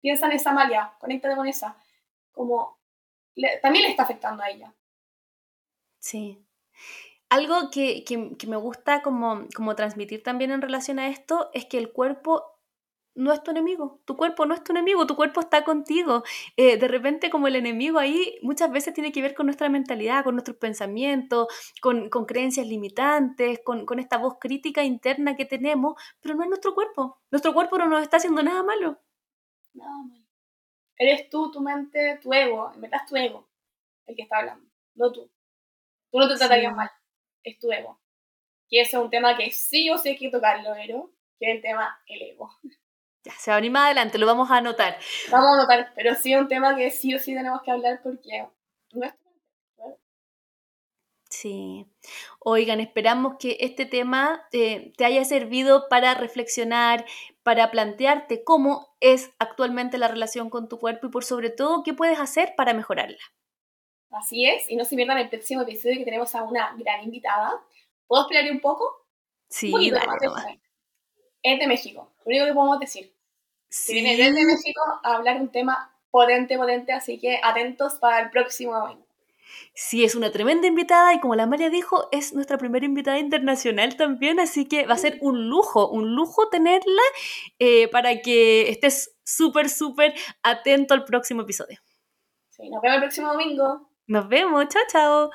piensa 0.00 0.26
en 0.26 0.32
esa 0.32 0.52
Malia, 0.52 0.94
conéctate 1.00 1.34
con 1.34 1.46
esa, 1.46 1.76
como 2.32 2.78
también 3.62 3.84
le 3.84 3.90
está 3.90 4.02
afectando 4.02 4.42
a 4.42 4.50
ella. 4.50 4.74
Sí. 5.98 6.44
Algo 7.30 7.70
que, 7.70 8.04
que, 8.04 8.36
que 8.36 8.46
me 8.46 8.56
gusta 8.56 9.00
como, 9.00 9.46
como 9.56 9.74
transmitir 9.74 10.22
también 10.22 10.50
en 10.50 10.60
relación 10.60 10.98
a 10.98 11.08
esto 11.08 11.50
es 11.54 11.64
que 11.64 11.78
el 11.78 11.90
cuerpo 11.90 12.53
no 13.14 13.32
es 13.32 13.42
tu 13.42 13.50
enemigo, 13.50 14.00
tu 14.04 14.16
cuerpo 14.16 14.46
no 14.46 14.54
es 14.54 14.64
tu 14.64 14.72
enemigo, 14.72 15.06
tu 15.06 15.16
cuerpo 15.16 15.40
está 15.40 15.64
contigo. 15.64 16.24
Eh, 16.56 16.76
de 16.76 16.88
repente 16.88 17.30
como 17.30 17.46
el 17.48 17.56
enemigo 17.56 17.98
ahí 17.98 18.38
muchas 18.42 18.70
veces 18.70 18.94
tiene 18.94 19.12
que 19.12 19.22
ver 19.22 19.34
con 19.34 19.46
nuestra 19.46 19.68
mentalidad, 19.68 20.24
con 20.24 20.34
nuestros 20.34 20.56
pensamientos, 20.56 21.48
con, 21.80 22.10
con 22.10 22.26
creencias 22.26 22.66
limitantes, 22.66 23.60
con, 23.64 23.86
con, 23.86 23.98
esta 23.98 24.18
voz 24.18 24.36
crítica 24.40 24.84
interna 24.84 25.36
que 25.36 25.44
tenemos, 25.44 25.94
pero 26.20 26.34
no 26.34 26.42
es 26.42 26.48
nuestro 26.48 26.74
cuerpo. 26.74 27.20
Nuestro 27.30 27.54
cuerpo 27.54 27.78
no 27.78 27.88
nos 27.88 28.02
está 28.02 28.18
haciendo 28.18 28.42
nada 28.42 28.62
malo. 28.62 28.98
Nada 29.74 29.96
malo. 30.08 30.24
Eres 30.96 31.28
tú, 31.28 31.50
tu 31.50 31.60
mente, 31.60 32.18
tu 32.22 32.32
ego, 32.32 32.70
en 32.74 32.80
verdad 32.80 33.00
es 33.02 33.10
tu 33.10 33.16
ego 33.16 33.48
el 34.06 34.16
que 34.16 34.22
está 34.22 34.38
hablando, 34.38 34.68
no 34.94 35.12
tú. 35.12 35.30
Tú 36.10 36.18
no 36.18 36.28
te 36.28 36.36
tratarías 36.36 36.72
sí. 36.72 36.76
mal, 36.76 36.90
es 37.42 37.58
tu 37.58 37.72
ego. 37.72 38.00
Y 38.68 38.80
ese 38.80 38.96
es 38.96 39.02
un 39.02 39.10
tema 39.10 39.36
que 39.36 39.50
sí 39.50 39.90
o 39.90 39.98
sí 39.98 40.10
hay 40.10 40.16
que 40.16 40.30
tocarlo, 40.30 40.70
pero 40.74 41.12
que 41.38 41.50
es 41.50 41.56
el 41.56 41.62
tema 41.62 41.98
el 42.06 42.22
ego. 42.22 42.50
Ya, 43.24 43.32
se 43.38 43.50
va 43.50 43.56
a 43.56 43.60
venir 43.60 43.72
más 43.72 43.86
adelante, 43.86 44.18
lo 44.18 44.26
vamos 44.26 44.50
a 44.50 44.58
anotar. 44.58 44.98
Vamos 45.30 45.48
a 45.48 45.54
anotar, 45.54 45.92
pero 45.94 46.14
sí 46.14 46.32
es 46.32 46.40
un 46.40 46.48
tema 46.48 46.76
que 46.76 46.90
sí 46.90 47.14
o 47.14 47.18
sí 47.18 47.34
tenemos 47.34 47.62
que 47.62 47.70
hablar 47.70 48.00
porque 48.02 48.46
no 48.92 49.06
es 49.06 49.14
Sí. 51.34 51.86
Oigan, 52.38 52.80
esperamos 52.80 53.36
que 53.40 53.56
este 53.60 53.86
tema 53.86 54.46
eh, 54.52 54.92
te 54.96 55.04
haya 55.04 55.24
servido 55.24 55.88
para 55.88 56.14
reflexionar, 56.14 57.04
para 57.42 57.70
plantearte 57.72 58.44
cómo 58.44 58.94
es 59.00 59.32
actualmente 59.38 59.98
la 59.98 60.08
relación 60.08 60.48
con 60.48 60.68
tu 60.68 60.78
cuerpo 60.78 61.08
y 61.08 61.10
por 61.10 61.24
sobre 61.24 61.50
todo 61.50 61.82
qué 61.82 61.92
puedes 61.92 62.20
hacer 62.20 62.54
para 62.56 62.72
mejorarla. 62.72 63.18
Así 64.10 64.46
es, 64.46 64.70
y 64.70 64.76
no 64.76 64.84
se 64.84 64.94
pierdan 64.94 65.18
el 65.18 65.28
próximo 65.28 65.62
episodio 65.62 65.98
que 65.98 66.04
tenemos 66.04 66.34
a 66.36 66.44
una 66.44 66.72
gran 66.76 67.02
invitada. 67.02 67.60
¿Puedo 68.06 68.22
explicar 68.22 68.50
un 68.52 68.60
poco? 68.60 69.06
Sí, 69.48 69.72
un 69.72 69.90
dale, 69.90 70.06
más, 70.06 70.46
Es 71.42 71.58
de 71.58 71.66
México, 71.66 72.12
lo 72.24 72.30
único 72.30 72.46
que 72.46 72.54
podemos 72.54 72.78
decir. 72.78 73.13
Sí. 73.68 73.94
viene 73.94 74.16
desde 74.16 74.44
México 74.44 74.80
a 75.02 75.14
hablar 75.16 75.40
un 75.40 75.50
tema 75.50 75.92
potente, 76.10 76.56
potente, 76.56 76.92
así 76.92 77.18
que 77.18 77.40
atentos 77.42 77.94
para 77.94 78.20
el 78.20 78.30
próximo 78.30 78.78
domingo. 78.78 79.04
Sí, 79.74 80.04
es 80.04 80.14
una 80.14 80.30
tremenda 80.30 80.66
invitada 80.66 81.12
y 81.14 81.20
como 81.20 81.34
la 81.34 81.46
María 81.46 81.70
dijo, 81.70 82.08
es 82.12 82.32
nuestra 82.32 82.58
primera 82.58 82.86
invitada 82.86 83.18
internacional 83.18 83.96
también, 83.96 84.38
así 84.38 84.66
que 84.66 84.86
va 84.86 84.94
a 84.94 84.98
ser 84.98 85.18
un 85.20 85.48
lujo, 85.48 85.88
un 85.88 86.14
lujo 86.14 86.48
tenerla 86.48 87.02
eh, 87.58 87.88
para 87.88 88.20
que 88.20 88.70
estés 88.70 89.16
súper, 89.24 89.68
súper 89.68 90.14
atento 90.42 90.94
al 90.94 91.04
próximo 91.04 91.42
episodio. 91.42 91.80
Sí, 92.50 92.70
nos 92.70 92.82
vemos 92.82 92.96
el 92.96 93.02
próximo 93.02 93.28
domingo. 93.32 93.90
Nos 94.06 94.28
vemos, 94.28 94.68
chao, 94.68 94.82
chao. 94.88 95.30